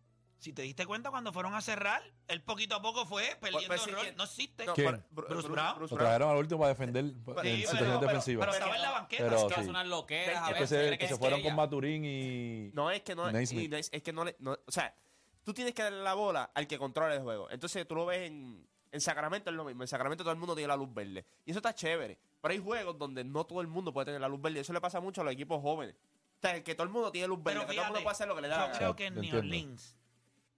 si 0.41 0.54
te 0.54 0.63
diste 0.63 0.88
cuenta 0.88 1.12
cuando 1.12 1.32
fueron 1.32 1.54
a 1.54 1.62
cerrar, 1.62 2.01
él 2.27 2.41
poquito 2.41 2.75
a 2.75 2.82
poco 2.82 3.06
fue 3.06 3.38
perdiendo 3.39 3.67
pues 3.67 3.82
sí, 3.84 3.91
rol. 3.91 4.06
No 4.17 4.23
existe. 4.23 4.65
No, 4.65 4.73
¿Quién? 4.73 5.06
por- 5.13 5.27
Bruce 5.30 5.47
Brown. 5.47 5.80
Lo 5.80 5.88
trajeron 5.88 6.32
al 6.32 6.38
último 6.38 6.60
para 6.62 6.69
defender 6.69 7.06
en 7.06 7.13
Sí, 7.13 7.21
situaciones 7.21 7.69
pero- 7.69 7.77
pero- 7.80 7.99
defensivas. 7.99 8.45
Pero 8.47 8.54
estaba 8.58 8.75
en 8.75 8.82
la 8.82 8.91
banqueta. 8.91 9.23
Pero 9.23 9.36
es 9.38 9.43
que 9.43 9.54
sí. 9.54 9.60
hace 9.62 9.69
unas 9.69 9.88
loqueras 9.88 10.38
a 10.43 10.47
Es 10.49 10.54
que 10.56 10.60
veces. 10.62 10.89
se, 10.89 10.97
que 10.97 11.08
se 11.08 11.15
fueron 11.17 11.41
con 11.43 11.56
Maturín 11.56 12.04
y. 12.06 12.71
No 12.73 12.89
es 12.89 13.01
que 13.04 13.13
no, 13.15 13.32
Naismith. 13.32 13.63
y 13.65 13.67
no 13.67 13.77
es, 13.77 13.89
es 13.93 14.01
que 14.01 14.12
no 14.12 14.25
le. 14.25 14.36
no- 14.39 14.58
o 14.65 14.71
sea, 14.71 14.95
tú 15.43 15.54
tienes 15.54 15.73
que 15.75 15.84
darle 15.84 16.01
la 16.01 16.15
bola 16.15 16.49
al 16.56 16.65
que 16.67 16.77
controla 16.80 17.13
el 17.13 17.21
juego. 17.21 17.47
Entonces 17.51 17.88
tú 17.88 17.93
lo 17.93 18.08
ves 18.08 18.27
en, 18.27 18.67
en 18.91 18.99
Sacramento, 18.99 19.51
es 19.51 19.56
lo 19.56 19.63
mismo. 19.63 19.84
En 19.84 19.88
Sacramento 19.88 20.23
todo 20.23 20.34
el 20.34 20.39
mundo 20.39 20.56
tiene 20.56 20.67
la 20.69 20.75
luz 20.75 20.91
verde. 20.93 21.23
Y 21.45 21.51
eso 21.51 21.60
está 21.60 21.75
chévere. 21.75 22.17
Pero 22.41 22.51
hay 22.51 22.60
juegos 22.60 22.97
donde 22.97 23.23
no 23.23 23.43
todo 23.45 23.62
el 23.62 23.67
mundo 23.67 23.93
puede 23.93 24.06
tener 24.06 24.21
la 24.21 24.27
luz 24.27 24.41
verde. 24.41 24.62
Eso 24.62 24.73
le 24.73 24.82
pasa 24.82 24.99
mucho 24.99 25.21
a 25.21 25.23
los 25.23 25.34
equipos 25.34 25.62
jóvenes. 25.62 25.95
O 26.38 26.41
sea, 26.41 26.63
que 26.63 26.73
todo 26.73 26.86
el 26.86 26.89
mundo 26.89 27.12
tiene 27.12 27.27
luz 27.27 27.38
verde. 27.43 27.60
Pero 27.60 27.67
que 27.69 27.73
todo 27.75 27.84
el 27.86 27.91
mundo 27.91 28.01
puede 28.04 28.13
hacer 28.13 28.27
lo 28.27 28.36
que 28.36 28.41
le 28.41 28.47
da 28.47 28.56
Yo 28.56 28.62
la 28.62 28.67
gana. 28.69 28.77
creo 28.80 28.95
que 28.95 29.06
en 29.06 29.21
New. 29.21 29.38
Orleans 29.38 29.95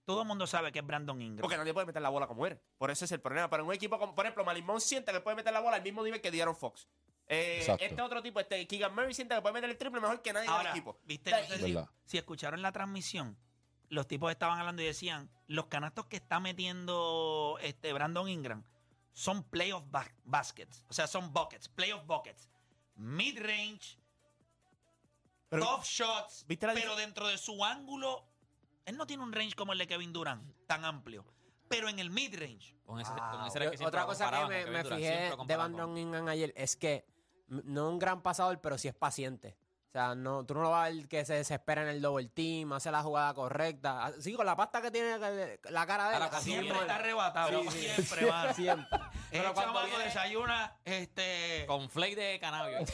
todo 0.06 0.22
el 0.24 0.28
mundo 0.28 0.46
sabe 0.48 0.72
que 0.72 0.80
es 0.80 0.86
Brandon 0.86 1.22
Ingram. 1.22 1.42
Porque 1.42 1.58
nadie 1.58 1.74
puede 1.74 1.86
meter 1.88 2.02
la 2.02 2.10
bola 2.10 2.28
como 2.28 2.46
él. 2.46 2.60
Por 2.78 2.92
eso 2.92 3.06
es 3.06 3.12
el 3.12 3.22
problema. 3.22 3.50
Pero 3.50 3.64
en 3.64 3.68
un 3.70 3.74
equipo 3.76 3.98
como, 4.00 4.14
por 4.16 4.26
ejemplo, 4.26 4.44
Malimón 4.44 4.82
siente 4.82 5.12
que 5.12 5.22
puede 5.22 5.36
meter 5.36 5.54
la 5.54 5.60
bola 5.62 5.78
al 5.78 5.84
mismo 5.84 6.04
nivel 6.04 6.20
que 6.22 6.32
Dieron 6.32 6.56
Fox. 6.56 6.88
Eh, 7.28 7.66
este 7.80 8.02
otro 8.02 8.22
tipo, 8.22 8.40
este 8.42 8.68
Keegan 8.68 8.94
Murray 8.94 9.14
siente 9.14 9.34
que 9.34 9.42
puede 9.42 9.54
meter 9.54 9.70
el 9.70 9.78
triple 9.78 10.02
mejor 10.02 10.22
que 10.22 10.34
nadie 10.34 10.50
Ahora, 10.50 10.64
del 10.70 10.72
equipo. 10.72 11.00
viste, 11.06 11.32
no 11.32 11.38
sé 11.48 11.88
si, 12.06 12.18
escucharon 12.18 12.62
la 12.62 12.74
transmisión, 12.74 13.38
los 13.88 14.08
tipos 14.08 14.30
estaban 14.30 14.60
hablando 14.60 14.82
y 14.82 14.86
decían, 14.86 15.30
los 15.48 15.68
canastos 15.68 16.06
que 16.08 16.18
está 16.18 16.42
metiendo 16.42 17.58
este 17.62 17.94
Brandon 17.94 18.28
Ingram 18.28 18.66
son 19.14 19.42
playoff 19.46 19.86
ba- 19.90 20.12
baskets, 20.26 20.84
o 20.90 20.94
sea, 20.94 21.08
son 21.08 21.32
buckets, 21.32 21.70
playoff 21.70 22.06
buckets, 22.06 22.50
mid 22.96 23.40
range, 23.40 23.98
Pero- 25.48 25.66
tough 25.66 25.86
shots, 25.86 26.46
¿viste 26.48 26.68
pero 26.74 26.96
dentro 26.98 27.28
de 27.28 27.38
su 27.38 27.64
ángulo, 27.64 28.26
él 28.86 28.98
no 28.98 29.06
tiene 29.08 29.24
un 29.24 29.32
range 29.34 29.56
como 29.56 29.74
el 29.74 29.80
de 29.80 29.88
Kevin 29.88 30.14
Durant, 30.14 30.44
tan 30.68 30.86
amplio, 30.86 31.26
pero 31.68 31.90
en 31.90 32.00
el 32.00 32.10
mid 32.10 32.34
range. 32.38 32.76
Con 32.86 33.00
ese, 33.00 33.12
Wow. 33.12 33.32
con 33.32 33.48
ese 33.48 33.58
era 33.58 33.66
el 33.66 33.72
que 33.72 33.78
siempre 33.78 33.88
Otra 34.00 34.06
cosa 34.06 34.30
que 34.32 34.38
me, 34.42 34.48
me 34.48 34.64
Kevin 34.64 34.84
Durant, 34.84 35.00
fijé 35.02 35.32
de 35.48 35.56
Brandon 35.56 35.98
Ingram 35.98 36.28
ayer 36.28 36.54
es 36.56 36.76
que 36.76 37.06
no 37.48 37.88
es 37.88 37.94
un 37.94 38.00
gran 38.00 38.22
pasador, 38.22 38.60
pero 38.62 38.78
sí 38.78 38.88
es 38.88 38.96
paciente. 38.96 39.58
O 39.88 39.92
sea, 39.94 40.16
no, 40.16 40.44
tú 40.44 40.56
no 40.56 40.64
lo 40.64 40.72
vas 40.72 40.88
a 40.90 40.92
ver 40.92 41.08
que 41.08 41.24
se 41.24 41.36
desespera 41.36 41.84
en 41.84 41.88
el 41.90 42.02
double 42.02 42.28
team, 42.30 42.74
hace 42.74 42.90
la 42.90 43.04
jugada 43.04 43.32
correcta. 43.36 44.12
Sí, 44.20 44.34
con 44.34 44.44
la 44.44 44.56
pasta 44.56 44.82
que 44.82 44.90
tiene 44.90 45.20
la 45.70 45.86
cara 45.86 46.10
de 46.10 46.18
él. 46.18 46.42
Siempre 46.42 46.80
está 46.80 46.96
arrebatado, 46.96 47.62
Sí, 47.64 47.70
sí. 47.70 47.80
siempre, 47.94 48.26
mano. 48.32 48.54
Siempre. 48.56 49.00
Pero 49.34 49.44
Pero 49.44 49.54
cuando 49.54 49.84
viene- 49.86 50.04
desayuna, 50.06 50.78
este... 50.86 51.66
Con 51.68 51.90
flake 51.90 52.16
de 52.16 52.40
cannabis. 52.40 52.88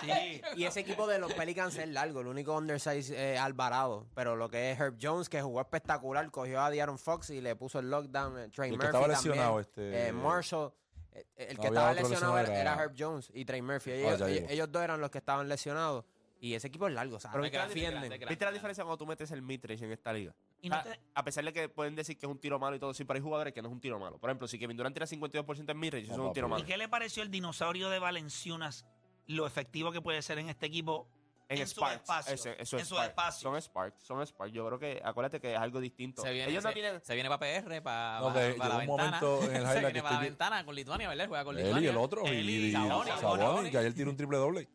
Sí. 0.00 0.40
Y 0.56 0.64
ese 0.64 0.80
equipo 0.80 1.06
de 1.06 1.18
los 1.18 1.32
Pelicans 1.32 1.76
es 1.78 1.88
largo. 1.88 2.20
El 2.20 2.26
único 2.26 2.56
undersize 2.56 3.34
es 3.34 3.40
Alvarado. 3.40 4.06
Pero 4.14 4.36
lo 4.36 4.48
que 4.48 4.70
es 4.72 4.78
Herb 4.78 4.96
Jones, 5.00 5.28
que 5.28 5.40
jugó 5.42 5.60
espectacular, 5.60 6.30
cogió 6.30 6.60
a 6.60 6.70
De'Aaron 6.70 6.98
Fox 6.98 7.30
y 7.30 7.40
le 7.40 7.56
puso 7.56 7.78
el 7.78 7.90
lockdown. 7.90 8.38
eh, 8.38 8.48
Trey 8.50 8.70
El 8.70 8.78
que 8.78 8.84
Murphy 8.84 8.86
estaba 8.86 9.14
también, 9.14 9.30
lesionado, 9.32 9.60
este- 9.60 10.08
eh, 10.08 10.12
Marshall. 10.12 10.72
eh, 11.12 11.24
El 11.36 11.56
No, 11.56 11.62
que 11.62 11.66
había 11.68 11.78
estaba 11.80 11.90
otro 11.92 12.02
lesionado 12.08 12.32
era, 12.38 12.42
lesionado, 12.48 12.60
era 12.62 12.72
era- 12.74 12.82
Herb 12.84 12.94
Jones 12.98 13.30
y 13.34 13.44
Trey 13.44 13.62
Murphy. 13.62 13.90
Ah, 13.90 13.94
Ellos, 13.96 14.18
ya 14.18 14.26
ellos, 14.26 14.40
llegó. 14.40 14.50
ellos 14.52 14.72
dos 14.72 14.82
eran 14.82 15.00
los 15.00 15.10
que 15.10 15.18
estaban 15.18 15.48
lesionados. 15.48 16.04
Y 16.40 16.54
ese 16.54 16.66
equipo 16.66 16.88
es 16.88 16.92
largo, 16.94 17.20
¿sabes? 17.20 17.34
Pero 17.34 17.44
Es 17.46 17.52
grande, 17.52 17.72
es 17.72 17.92
defienden. 17.92 18.28
¿Viste 18.28 18.44
la 18.44 18.50
diferencia 18.50 18.82
cuando 18.84 18.98
tú 18.98 19.06
metes 19.06 19.30
el 19.30 19.42
midrange 19.42 19.84
en 19.84 19.92
esta 19.92 20.12
liga? 20.12 20.34
Y 20.62 20.68
no 20.70 20.76
Ah, 20.76 20.82
te- 20.84 20.98
A 21.14 21.24
pesar 21.24 21.44
de 21.44 21.52
que 21.52 21.68
pueden 21.68 21.94
decir 21.96 22.16
que 22.16 22.24
es 22.24 22.30
un 22.32 22.38
tiro 22.38 22.58
malo 22.58 22.74
y 22.76 22.78
todo, 22.78 22.94
sí, 22.94 23.04
pero 23.04 23.16
hay 23.18 23.22
jugadores 23.22 23.52
que 23.52 23.60
no 23.60 23.68
es 23.68 23.72
un 23.74 23.80
tiro 23.80 23.98
malo. 23.98 24.18
Por 24.18 24.30
ejemplo, 24.30 24.46
si 24.48 24.58
Kevin 24.58 24.76
Durant 24.76 24.94
tira 24.94 25.06
52% 25.06 25.70
en 25.72 25.78
midrange, 25.78 26.06
eso 26.06 26.16
No, 26.16 26.22
es 26.24 26.28
un 26.28 26.32
tiro 26.34 26.48
malo. 26.48 26.62
¿Y 26.62 26.66
qué 26.66 26.76
le 26.78 26.88
pareció 26.88 27.22
el 27.22 27.30
dinosaurio 27.30 27.90
de 27.90 27.98
Valenciunas? 27.98 28.86
Lo 29.26 29.46
efectivo 29.46 29.92
que 29.92 30.00
puede 30.00 30.22
ser 30.22 30.38
en 30.38 30.48
este 30.48 30.66
equipo 30.66 31.08
En, 31.48 31.58
en 31.58 31.66
su 31.66 31.74
Sparks. 31.80 31.96
espacio, 31.96 32.34
Ese- 32.34 32.62
eso 32.62 32.76
en 32.76 32.82
es 32.82 32.88
su 32.88 32.94
Sparks. 32.94 33.08
espacio. 33.10 33.40
Son 33.50 33.56
Sparks, 33.60 34.02
son 34.04 34.22
Sparks. 34.26 34.54
Yo 34.54 34.66
creo 34.66 34.78
que, 34.78 35.02
acuérdate 35.04 35.40
que 35.40 35.52
es 35.52 35.58
algo 35.58 35.80
distinto. 35.80 36.22
Se 36.22 36.32
viene, 36.32 36.48
Ellos 36.50 36.62
no 36.64 36.70
se, 36.70 36.74
tienen... 36.74 37.00
se 37.04 37.14
viene 37.14 37.28
para 37.28 37.38
PR, 37.40 37.82
para, 37.82 38.20
No, 38.20 38.32
para, 38.32 38.52
que 38.52 38.54
para 38.54 38.74
la 38.74 38.80
llegó 38.80 38.92
un 38.94 38.98
ventana. 39.00 39.20
momento 39.20 39.50
en 39.50 39.56
el 39.56 39.66
se 39.66 39.72
viene 39.80 39.92
que 39.92 40.02
para 40.02 40.14
la 40.14 40.20
ventana 40.22 40.64
con 40.64 40.74
Lituania, 40.76 41.08
¿verdad? 41.08 41.26
Juega 41.28 41.44
con 41.44 41.58
Él 41.58 41.64
Lituania. 41.64 41.86
y 41.86 41.90
el 41.90 41.96
otro. 41.96 42.24
Él 42.24 42.48
y, 42.50 42.52
y 42.54 42.68
y 42.68 43.70
que 43.70 43.78
ayer 43.78 43.94
tiró 43.94 44.10
un 44.10 44.16
triple 44.16 44.38
doble. 44.38 44.68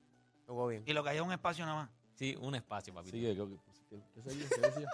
Jugó 0.45 0.67
bien. 0.67 0.83
Y 0.85 0.93
lo 0.93 1.03
que 1.03 1.09
hay 1.11 1.15
es 1.17 1.21
un 1.23 1.31
espacio 1.31 1.65
nada 1.65 1.83
más. 1.83 1.89
Sí, 2.15 2.35
un 2.39 2.55
espacio, 2.55 2.93
papi. 2.93 3.09
Así 3.09 3.21
que, 3.21 3.35
¿qué, 3.35 3.47
qué, 3.89 4.01
qué 4.13 4.21
seguía? 4.21 4.49
¿Qué 4.49 4.61
decía? 4.61 4.89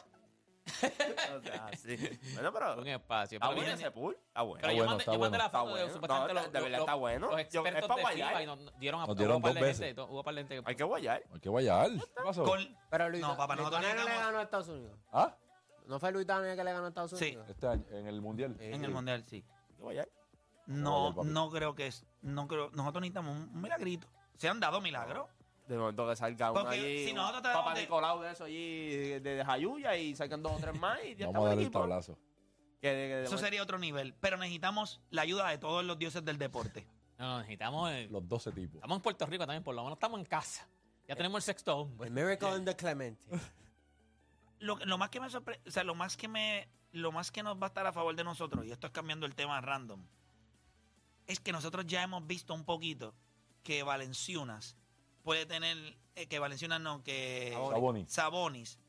O 1.37 1.41
sea, 1.41 1.69
sí. 1.77 1.97
Bueno, 2.33 2.53
pero... 2.53 2.79
Un 2.79 2.87
espacio. 2.87 3.35
¿Está 3.37 3.47
Pero 3.49 3.55
bueno 3.57 3.61
viene- 3.61 3.73
ese 3.73 3.91
pool? 3.91 4.17
Está 4.27 4.41
bueno. 4.43 4.61
Pero 4.61 4.71
Está 4.71 4.71
yo 4.71 4.77
bueno, 4.77 4.89
mandé, 4.91 5.05
yo 5.05 5.11
la 5.37 5.49
foto 5.49 5.65
de 5.65 5.71
bueno. 5.73 5.93
supuestamente 5.93 6.33
No, 6.33 6.39
los, 6.41 6.51
de 6.53 6.59
verdad 6.59 6.69
los- 6.71 6.79
está 6.79 6.95
bueno. 6.95 7.27
los 7.27 7.35
Yo- 7.35 7.37
es 7.37 7.45
expertos 7.53 7.87
pa' 7.89 7.95
de 7.95 8.01
guayar. 8.01 8.41
Y 8.41 8.45
nos 8.45 8.79
dieron 8.79 9.01
a 9.01 9.05
Nos 9.07 9.17
dieron 9.17 9.35
hubo 9.35 9.41
par 9.41 9.51
dos 9.53 9.55
de 9.61 9.67
veces. 9.67 9.85
gente, 9.87 10.01
hubo 10.01 10.23
par 10.23 10.33
de 10.35 10.41
gente 10.41 10.55
que- 10.55 10.63
Hay 10.69 10.75
que 10.75 10.83
guayar. 10.83 11.23
Hay 11.33 11.39
que 11.39 11.49
guayar. 11.49 11.91
¿Qué 11.91 12.23
pasó? 12.23 12.43
Con- 12.43 12.77
Pero 12.89 13.09
Luis, 13.09 13.21
No, 13.21 13.37
papá, 13.37 13.55
nosotros 13.55 13.81
no 13.81 13.87
le 14.03 14.15
ganó 14.17 14.37
a 14.37 14.41
Estados 14.43 14.67
Unidos. 14.69 14.97
¿Ah? 15.11 15.35
¿No 15.85 15.99
fue 15.99 16.11
Luis 16.13 16.25
Daniel 16.25 16.55
que 16.55 16.63
le 16.63 16.71
ganó 16.71 16.85
a 16.85 16.89
Estados 16.89 17.11
Sí. 17.11 17.25
Unidos? 17.25 17.49
Este 17.49 17.67
año, 17.67 17.83
en 17.91 18.07
el 18.07 18.21
mundial. 18.21 18.55
en 18.59 18.83
el 18.85 18.91
mundial, 18.91 19.23
sí. 19.25 19.43
Guayar. 19.77 20.07
No, 20.65 21.13
no 21.25 21.49
creo 21.49 21.75
que 21.75 21.87
es. 21.87 22.05
No 22.21 22.47
creo. 22.47 22.69
Nosotros 22.71 23.01
necesitamos 23.01 23.35
un 23.35 23.61
milagrito. 23.61 24.07
Se 24.37 24.47
han 24.47 24.61
dado 24.61 24.79
milagros. 24.79 25.27
De 25.67 25.77
momento 25.77 26.07
que 26.09 26.15
salga 26.15 26.51
uno 26.51 26.61
Porque 26.61 26.75
allí, 26.77 27.05
si 27.05 27.09
un 27.11 27.15
nosotros 27.17 27.41
tenemos 27.43 27.63
Papa 27.63 27.75
de- 27.75 27.81
Nicolau 27.81 28.21
de 28.21 28.31
eso 28.31 28.43
allí, 28.43 28.89
de, 28.89 29.19
de 29.21 29.45
Jayuya, 29.45 29.95
y 29.95 30.15
sacan 30.15 30.43
dos 30.43 30.51
o 30.53 30.57
tres 30.57 30.77
más 30.79 30.99
y 31.05 31.15
ya 31.15 31.27
Vamos 31.27 31.27
a 31.27 31.27
estamos 31.27 31.45
darle 31.45 31.61
el 31.61 31.67
equipo. 31.67 31.79
tablazo. 31.79 32.17
Que 32.81 32.87
de- 32.89 33.07
que 33.07 33.15
de- 33.15 33.23
Eso 33.23 33.37
sería 33.37 33.63
otro 33.63 33.77
nivel. 33.79 34.13
Pero 34.19 34.35
necesitamos 34.37 34.99
la 35.09 35.21
ayuda 35.21 35.49
de 35.49 35.57
todos 35.57 35.85
los 35.85 35.97
dioses 35.97 36.23
del 36.25 36.37
deporte. 36.37 36.85
No, 37.17 37.27
no, 37.27 37.37
necesitamos. 37.39 37.91
el- 37.91 38.11
Los 38.11 38.27
12 38.27 38.51
tipos. 38.51 38.75
Estamos 38.75 38.97
en 38.97 39.01
Puerto 39.01 39.25
Rico 39.25 39.45
también, 39.45 39.63
por 39.63 39.73
lo 39.73 39.83
menos 39.83 39.95
estamos 39.95 40.19
en 40.19 40.25
casa. 40.25 40.67
Ya 41.07 41.15
tenemos 41.15 41.37
el 41.37 41.43
sexto 41.43 41.77
hombre. 41.77 42.07
El 42.09 42.13
Miracle 42.13 42.57
in 42.57 42.65
the 42.65 42.75
Clemente. 42.75 43.23
Lo, 44.59 44.77
lo 44.77 44.97
más 44.97 45.09
que 45.09 45.19
me 45.19 45.29
sorprende, 45.29 45.61
o 45.67 45.71
sea, 45.71 45.83
lo 45.83 45.93
más 45.95 46.15
que 46.15 46.27
me, 46.29 46.69
lo 46.93 47.11
más 47.11 47.31
que 47.31 47.43
nos 47.43 47.57
va 47.61 47.65
a 47.65 47.67
estar 47.67 47.85
a 47.85 47.91
favor 47.91 48.15
de 48.15 48.23
nosotros, 48.23 48.65
y 48.65 48.71
esto 48.71 48.87
es 48.87 48.93
cambiando 48.93 49.25
el 49.25 49.35
tema 49.35 49.59
random, 49.59 50.05
es 51.27 51.39
que 51.41 51.51
nosotros 51.51 51.85
ya 51.85 52.01
hemos 52.03 52.25
visto 52.25 52.53
un 52.53 52.63
poquito 52.63 53.13
que 53.61 53.83
Valenciunas 53.83 54.77
puede 55.23 55.45
tener, 55.45 55.97
eh, 56.15 56.27
que 56.27 56.39
Valenciunas 56.39 56.79
no, 56.81 57.03
que 57.03 57.51
Sabonis. 57.53 58.11
Sabonis 58.11 58.79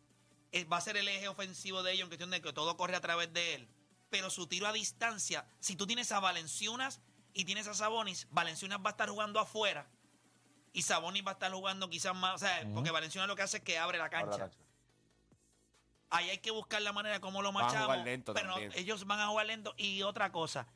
eh, 0.52 0.64
va 0.64 0.76
a 0.76 0.80
ser 0.80 0.96
el 0.96 1.08
eje 1.08 1.28
ofensivo 1.28 1.82
de 1.82 1.92
ellos 1.92 2.02
en 2.04 2.08
cuestión 2.08 2.30
de 2.30 2.40
que 2.42 2.52
todo 2.52 2.76
corre 2.76 2.96
a 2.96 3.00
través 3.00 3.32
de 3.32 3.54
él. 3.54 3.68
Pero 4.10 4.30
su 4.30 4.46
tiro 4.46 4.66
a 4.66 4.72
distancia, 4.72 5.46
si 5.60 5.74
tú 5.76 5.86
tienes 5.86 6.12
a 6.12 6.20
Valenciunas 6.20 7.00
y 7.32 7.44
tienes 7.44 7.66
a 7.66 7.74
Sabonis, 7.74 8.28
Valenciunas 8.30 8.78
va 8.78 8.88
a 8.88 8.90
estar 8.90 9.08
jugando 9.08 9.40
afuera 9.40 9.88
y 10.72 10.82
Sabonis 10.82 11.24
va 11.24 11.30
a 11.30 11.34
estar 11.34 11.52
jugando 11.52 11.88
quizás 11.88 12.14
más, 12.14 12.34
o 12.34 12.38
sea, 12.38 12.68
porque 12.74 12.90
Valenciunas 12.90 13.28
lo 13.28 13.36
que 13.36 13.42
hace 13.42 13.56
es 13.58 13.62
que 13.62 13.78
abre 13.78 13.98
la 13.98 14.10
cancha. 14.10 14.50
Ahí 16.10 16.30
hay 16.30 16.38
que 16.38 16.50
buscar 16.50 16.80
la 16.82 16.92
manera 16.92 17.20
como 17.20 17.42
lo 17.42 17.52
Van 17.52 17.62
a 17.62 17.66
machamos. 17.66 17.86
jugar 17.86 18.04
lento 18.04 18.34
pero 18.34 18.50
también. 18.52 18.72
ellos 18.76 19.04
van 19.04 19.18
a 19.20 19.26
jugar 19.28 19.46
lento. 19.46 19.74
Y 19.76 20.02
otra 20.02 20.30
cosa, 20.30 20.68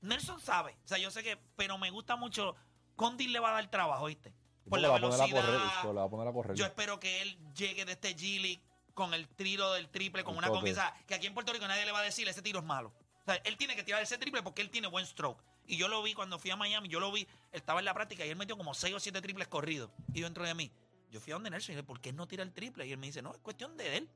Nelson 0.00 0.40
sabe, 0.40 0.76
o 0.84 0.88
sea, 0.88 0.98
yo 0.98 1.10
sé 1.10 1.22
que, 1.22 1.36
pero 1.56 1.78
me 1.78 1.90
gusta 1.90 2.16
mucho, 2.16 2.56
Condi 2.96 3.28
le 3.28 3.38
va 3.38 3.50
a 3.50 3.52
dar 3.54 3.70
trabajo, 3.70 4.06
¿viste? 4.06 4.32
Por 4.70 4.80
la 4.80 4.88
a 4.88 4.92
velocidad. 4.92 5.30
correr. 5.30 5.60
esto, 5.76 5.92
La 5.92 6.00
va 6.02 6.06
a 6.06 6.10
poner 6.10 6.28
a 6.28 6.32
correr. 6.32 6.56
Yo 6.56 6.64
espero 6.64 6.98
que 6.98 7.22
él 7.22 7.38
llegue 7.54 7.84
de 7.84 7.92
este 7.92 8.16
G-League 8.16 8.60
con 8.94 9.12
el 9.14 9.28
tiro 9.28 9.72
del 9.72 9.88
triple, 9.88 10.24
con 10.24 10.34
El 10.34 10.38
una 10.38 10.46
toque. 10.48 10.58
confianza 10.60 10.94
que 11.06 11.14
aquí 11.14 11.26
en 11.26 11.34
Puerto 11.34 11.52
Rico 11.52 11.66
nadie 11.68 11.84
le 11.84 11.92
va 11.92 12.00
a 12.00 12.02
decir 12.02 12.28
ese 12.28 12.42
tiro 12.42 12.60
es 12.60 12.64
malo. 12.64 12.92
O 13.20 13.24
sea, 13.24 13.34
él 13.44 13.56
tiene 13.56 13.76
que 13.76 13.82
tirar 13.82 14.02
ese 14.02 14.16
triple 14.18 14.42
porque 14.42 14.62
él 14.62 14.70
tiene 14.70 14.88
buen 14.88 15.04
stroke. 15.06 15.42
Y 15.66 15.76
yo 15.76 15.88
lo 15.88 16.02
vi 16.02 16.14
cuando 16.14 16.38
fui 16.38 16.50
a 16.50 16.56
Miami, 16.56 16.88
yo 16.88 16.98
lo 17.00 17.12
vi, 17.12 17.26
estaba 17.52 17.78
en 17.78 17.84
la 17.84 17.94
práctica 17.94 18.24
y 18.26 18.30
él 18.30 18.36
metió 18.36 18.56
como 18.56 18.74
6 18.74 18.94
o 18.94 19.00
7 19.00 19.20
triples 19.20 19.46
corridos. 19.46 19.90
Y 20.12 20.22
dentro 20.22 20.44
de 20.44 20.54
mí, 20.54 20.70
yo 21.10 21.20
fui 21.20 21.32
a 21.32 21.34
donde 21.36 21.50
Nelson 21.50 21.72
y 21.72 21.76
le 21.76 21.82
dije, 21.82 21.86
¿por 21.86 22.00
qué 22.00 22.12
no 22.12 22.26
tira 22.26 22.42
el 22.42 22.52
triple? 22.52 22.86
Y 22.86 22.92
él 22.92 22.98
me 22.98 23.06
dice, 23.06 23.22
no, 23.22 23.32
es 23.32 23.38
cuestión 23.38 23.76
de 23.76 23.98
él. 23.98 24.10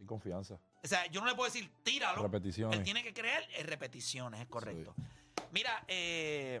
Y 0.00 0.04
confianza. 0.04 0.58
O 0.82 0.88
sea, 0.88 1.06
yo 1.06 1.20
no 1.20 1.26
le 1.28 1.34
puedo 1.34 1.50
decir, 1.50 1.70
tíralo. 1.82 2.22
Repeticiones. 2.22 2.78
Él 2.78 2.84
tiene 2.84 3.02
que 3.02 3.14
creer 3.14 3.48
en 3.56 3.66
repeticiones, 3.66 4.40
es 4.40 4.46
correcto. 4.48 4.94
Mira, 5.52 5.84
eh, 5.86 6.60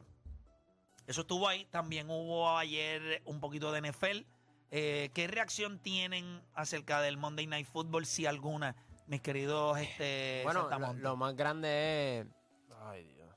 eso 1.06 1.22
estuvo 1.22 1.48
ahí. 1.48 1.66
También 1.66 2.10
hubo 2.10 2.56
ayer 2.56 3.22
un 3.24 3.40
poquito 3.40 3.72
de 3.72 3.80
NFL. 3.90 4.26
Eh, 4.70 5.10
¿Qué 5.14 5.26
reacción 5.28 5.78
tienen 5.78 6.42
acerca 6.54 7.00
del 7.00 7.16
Monday 7.16 7.46
Night 7.46 7.66
Football, 7.66 8.04
si 8.04 8.26
alguna, 8.26 8.74
mis 9.06 9.20
queridos 9.20 9.78
este, 9.78 10.40
Bueno, 10.44 10.68
lo, 10.94 11.16
más 11.16 11.36
grande 11.36 12.20
es 12.20 12.26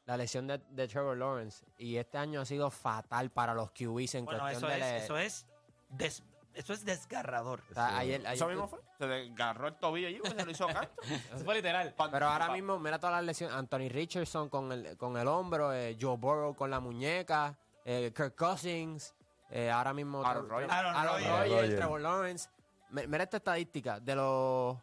la 0.05 0.17
lesión 0.17 0.47
de, 0.47 0.57
de 0.71 0.87
Trevor 0.87 1.17
Lawrence. 1.17 1.63
Y 1.77 1.97
este 1.97 2.17
año 2.17 2.41
ha 2.41 2.45
sido 2.45 2.71
fatal 2.71 3.29
para 3.29 3.53
los 3.53 3.71
QBs 3.71 4.15
en 4.15 4.25
Bueno, 4.25 4.39
cuestión 4.41 4.71
eso 4.71 4.85
de... 4.85 4.97
es, 4.97 5.03
eso 5.03 5.17
es, 5.17 5.45
des- 5.89 6.23
eso 6.53 6.73
es 6.73 6.83
desgarrador. 6.85 7.61
o 7.71 7.73
sea, 7.73 7.97
ayer- 7.97 8.21
ayer 8.21 8.33
Eso 8.33 8.45
tú- 8.45 8.49
mismo 8.51 8.67
fue. 8.67 8.79
Se 8.97 9.07
le 9.07 9.31
agarró 9.31 9.67
el 9.67 9.75
tobillo 9.75 10.07
allí 10.07 10.19
porque 10.19 10.35
se 10.39 10.45
lo 10.45 10.51
hizo 10.51 10.67
canto. 10.67 10.91
Eso 11.33 11.45
fue 11.45 11.55
literal. 11.55 11.93
Pero 12.11 12.27
ahora 12.27 12.49
mismo, 12.49 12.79
mira 12.79 12.99
todas 12.99 13.15
las 13.17 13.23
lesiones. 13.25 13.55
Anthony 13.55 13.87
Richardson 13.89 14.49
con 14.49 14.71
el, 14.71 14.97
con 14.97 15.15
el 15.17 15.27
hombro, 15.27 15.71
eh, 15.73 15.97
Joe 15.99 16.17
Burrow 16.17 16.55
con 16.55 16.69
la 16.69 16.79
muñeca, 16.79 17.57
eh, 17.85 18.11
Kirk 18.15 18.35
Cousins, 18.35 19.13
eh, 19.51 19.71
ahora 19.71 19.93
mismo 19.93 20.23
Aaron 20.25 20.45
Tre- 20.47 20.49
Rodgers. 20.49 20.71
Aaron 20.73 20.95
Aaron 20.95 21.13
Rodgers. 21.13 21.29
Rodgers, 21.31 21.51
Rodgers. 21.61 21.75
Trevor 21.77 22.01
Lawrence. 22.01 22.49
Mi- 22.89 23.07
Mira 23.07 23.23
esta 23.23 23.37
estadística. 23.37 23.99
De 23.99 24.15
los 24.15 24.77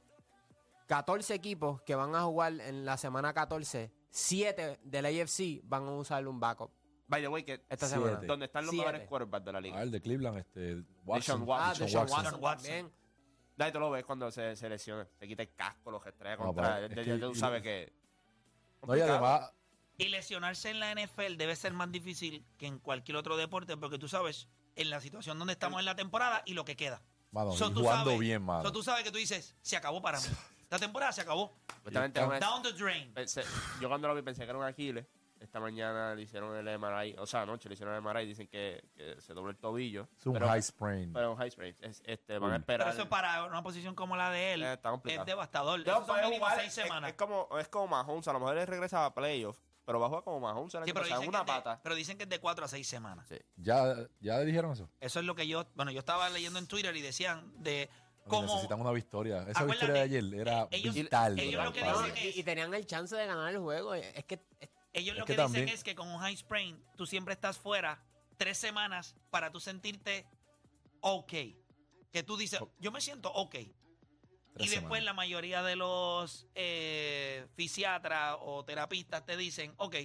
14 0.86 1.34
equipos 1.34 1.82
que 1.82 1.94
van 1.94 2.14
a 2.14 2.22
jugar 2.22 2.52
en 2.60 2.84
la 2.86 2.96
semana 2.96 3.32
14, 3.34 3.92
7 4.08 4.78
del 4.82 5.04
AFC 5.06 5.60
van 5.64 5.86
a 5.88 5.90
usar 5.92 6.26
un 6.26 6.38
backup 6.40 6.70
By 7.08 7.22
the 7.22 7.28
way, 7.28 7.44
que 7.44 7.52
esta 7.68 7.86
Siete. 7.86 8.04
semana. 8.04 8.26
donde 8.26 8.46
están 8.46 8.64
los 8.64 8.70
Siete. 8.72 8.86
mejores 8.86 9.08
quarterbacks 9.08 9.44
de 9.44 9.52
la 9.52 9.60
liga. 9.60 9.78
Ah, 9.78 9.82
el 9.82 9.90
de 9.92 10.00
Cleveland, 10.00 10.38
este. 10.38 10.82
Watson. 11.04 11.42
Watson. 11.42 11.82
Ah, 11.82 11.84
Deshaun 11.86 12.10
Watson. 12.10 12.40
Watson, 12.42 12.64
también. 12.66 12.92
Ahí 13.58 13.72
tú 13.72 13.78
lo 13.80 13.90
ves 13.90 14.04
cuando 14.04 14.30
se, 14.30 14.56
se 14.56 14.68
lesiona. 14.68 15.06
Se 15.18 15.26
quita 15.28 15.42
el 15.42 15.54
casco, 15.54 15.90
los 15.90 16.04
estrella 16.04 16.36
No, 16.36 16.46
contra. 16.46 16.80
ya- 16.80 16.88
que- 16.94 17.04
ya 17.04 17.18
tú 17.20 17.34
sabes 17.34 17.62
que. 17.62 17.92
No, 18.86 18.96
y 18.96 19.00
además, 19.00 19.52
Y 19.98 20.08
lesionarse 20.08 20.68
en 20.70 20.78
la 20.80 20.90
NFL 20.92 21.36
debe 21.38 21.56
ser 21.56 21.72
más 21.72 21.90
difícil 21.90 22.44
que 22.58 22.66
en 22.66 22.78
cualquier 22.78 23.16
otro 23.16 23.36
deporte, 23.38 23.76
porque 23.78 23.98
tú 23.98 24.08
sabes 24.08 24.46
en 24.74 24.90
la 24.90 25.00
situación 25.00 25.38
donde 25.38 25.54
estamos 25.54 25.78
en 25.80 25.86
la 25.86 25.94
temporada 25.96 26.42
y 26.44 26.52
lo 26.54 26.64
que 26.66 26.76
queda. 26.76 27.00
mano, 27.32 27.52
So, 27.52 27.70
tú 27.72 27.80
jugando 27.80 28.04
sabes- 28.10 28.18
bien, 28.20 28.42
mano. 28.42 28.62
so, 28.62 28.72
tú 28.72 28.82
sabes 28.82 29.04
que 29.04 29.10
tú 29.10 29.16
dices, 29.18 29.54
se 29.62 29.76
acabó 29.76 30.02
para 30.02 30.18
mí. 30.20 30.26
La 30.70 30.78
temporada 30.80 31.12
se 31.12 31.20
acabó. 31.20 31.56
Una- 31.84 32.08
Down 32.08 32.62
the 32.62 32.72
drain. 32.72 33.12
pensé- 33.14 33.44
yo 33.80 33.88
cuando 33.88 34.08
lo 34.08 34.14
vi 34.16 34.22
pensé 34.22 34.42
que 34.44 34.50
era 34.50 34.58
un 34.58 34.64
Aquiles. 34.64 35.06
Esta 35.40 35.60
mañana 35.60 36.14
le 36.14 36.22
hicieron 36.22 36.56
el 36.56 36.78
MRI. 36.78 37.14
O 37.18 37.26
sea, 37.26 37.42
anoche 37.42 37.68
le 37.68 37.74
hicieron 37.74 37.94
el 37.94 38.00
MRI. 38.02 38.26
Dicen 38.26 38.48
que, 38.48 38.82
que 38.96 39.20
se 39.20 39.34
dobló 39.34 39.50
el 39.50 39.56
tobillo. 39.58 40.08
Es 40.18 40.26
un 40.26 40.32
pero, 40.32 40.48
high 40.48 40.62
sprain. 40.62 41.12
Pero 41.12 41.32
un 41.32 41.36
high 41.38 41.50
sprain. 41.50 41.74
Es- 41.80 42.02
este, 42.04 42.38
van 42.38 42.52
a 42.52 42.56
esperar. 42.56 42.86
Pero 42.88 42.98
eso 43.00 43.08
para 43.08 43.44
una 43.44 43.62
posición 43.62 43.94
como 43.94 44.16
la 44.16 44.30
de 44.30 44.54
él 44.54 44.62
Eh, 44.62 44.72
está 44.72 44.90
complicado. 44.90 45.22
es 45.22 45.26
devastador. 45.26 45.78
No, 45.80 45.84
Eso 45.84 45.94
son 45.98 46.06
puede 46.06 46.22
mínimo 46.24 46.44
jugar, 46.44 46.58
seis 46.60 46.68
es- 46.78 46.84
semanas. 46.84 47.10
Es, 47.10 47.16
como, 47.16 47.48
es 47.58 47.68
como 47.68 47.86
Mahomes. 47.88 48.26
A 48.28 48.32
lo 48.32 48.40
mejor 48.40 48.56
él 48.58 48.66
regresa 48.66 49.04
a 49.04 49.14
playoff. 49.14 49.58
pero 49.84 50.00
va 50.00 50.06
a 50.06 50.08
jugar 50.08 50.24
como 50.24 50.40
Mahomes 50.40 50.72
Sí, 50.72 50.78
pero, 50.92 51.00
dicen 51.04 51.16
en 51.18 51.22
que 51.22 51.28
una 51.28 51.38
es 51.40 51.46
de, 51.46 51.52
pata. 51.52 51.80
pero 51.80 51.94
dicen 51.94 52.16
que 52.16 52.24
es 52.24 52.28
de 52.28 52.40
cuatro 52.40 52.64
a 52.64 52.68
seis 52.68 52.88
semanas. 52.88 53.28
¿Ya, 53.54 53.94
¿Ya 54.18 54.40
dijeron 54.40 54.72
eso? 54.72 54.90
Eso 54.98 55.20
es 55.20 55.24
lo 55.26 55.36
que 55.36 55.46
yo, 55.46 55.64
bueno, 55.76 55.92
yo 55.92 56.00
estaba 56.00 56.28
leyendo 56.28 56.58
en 56.58 56.66
Twitter 56.66 56.96
y 56.96 57.02
decían 57.02 57.52
de 57.62 57.88
cómo 58.26 58.48
Necesitan 58.48 58.80
una 58.80 58.90
victoria. 58.90 59.42
Esa 59.42 59.60
Acuérdate, 59.60 59.70
victoria 59.86 59.92
de 59.94 60.00
ayer 60.00 60.34
era 60.40 60.66
ellos- 60.72 60.92
vital. 60.92 61.38
ellos 61.38 61.64
lo 61.64 61.72
que 61.72 61.82
dicen 61.84 62.14
y, 62.34 62.40
y 62.40 62.42
tenían 62.42 62.74
el 62.74 62.84
chance 62.84 63.14
de 63.14 63.26
ganar 63.28 63.48
el 63.52 63.60
juego. 63.60 63.94
Es 63.94 64.24
que 64.24 64.40
Ellos 64.96 65.12
Es 65.12 65.18
lo 65.18 65.24
que 65.26 65.36
dicen 65.36 65.68
es 65.68 65.84
que 65.84 65.94
con 65.94 66.08
un 66.08 66.18
high 66.18 66.34
sprain 66.36 66.82
tú 66.96 67.04
siempre 67.04 67.34
estás 67.34 67.58
fuera 67.58 68.02
tres 68.38 68.56
semanas 68.56 69.14
para 69.28 69.52
tú 69.52 69.60
sentirte 69.60 70.26
ok. 71.00 71.32
Que 72.10 72.22
tú 72.24 72.38
dices, 72.38 72.60
yo 72.78 72.90
me 72.90 73.02
siento 73.02 73.30
ok. 73.30 73.56
y 73.56 73.68
después 74.56 74.80
semanas. 74.80 75.04
la 75.04 75.12
mayoría 75.12 75.62
de 75.62 75.76
los 75.76 76.46
eh, 76.54 77.46
fisiatras 77.56 78.38
o 78.40 78.64
terapistas 78.64 79.26
te 79.26 79.36
dicen, 79.36 79.74
ok, 79.76 79.96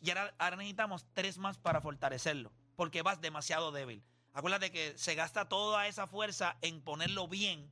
y 0.00 0.10
ahora, 0.10 0.34
ahora 0.38 0.56
necesitamos 0.56 1.04
tres 1.12 1.36
más 1.36 1.58
para 1.58 1.82
fortalecerlo, 1.82 2.50
porque 2.74 3.02
vas 3.02 3.20
demasiado 3.20 3.70
débil. 3.70 4.02
Acuérdate 4.32 4.72
que 4.72 4.96
se 4.96 5.14
gasta 5.14 5.46
toda 5.46 5.88
esa 5.88 6.06
fuerza 6.06 6.56
en 6.62 6.80
ponerlo 6.80 7.28
bien, 7.28 7.70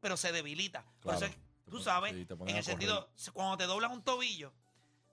pero 0.00 0.16
se 0.16 0.32
debilita. 0.32 0.82
Por 1.02 1.18
Claro. 1.18 1.26
eso 1.26 1.34
tú 1.70 1.80
sabes, 1.80 2.14
Sí, 2.14 2.26
en 2.46 2.56
el 2.56 2.64
sentido, 2.64 3.10
cuando 3.34 3.58
te 3.58 3.64
doblan 3.64 3.92
un 3.92 4.02
tobillo, 4.02 4.54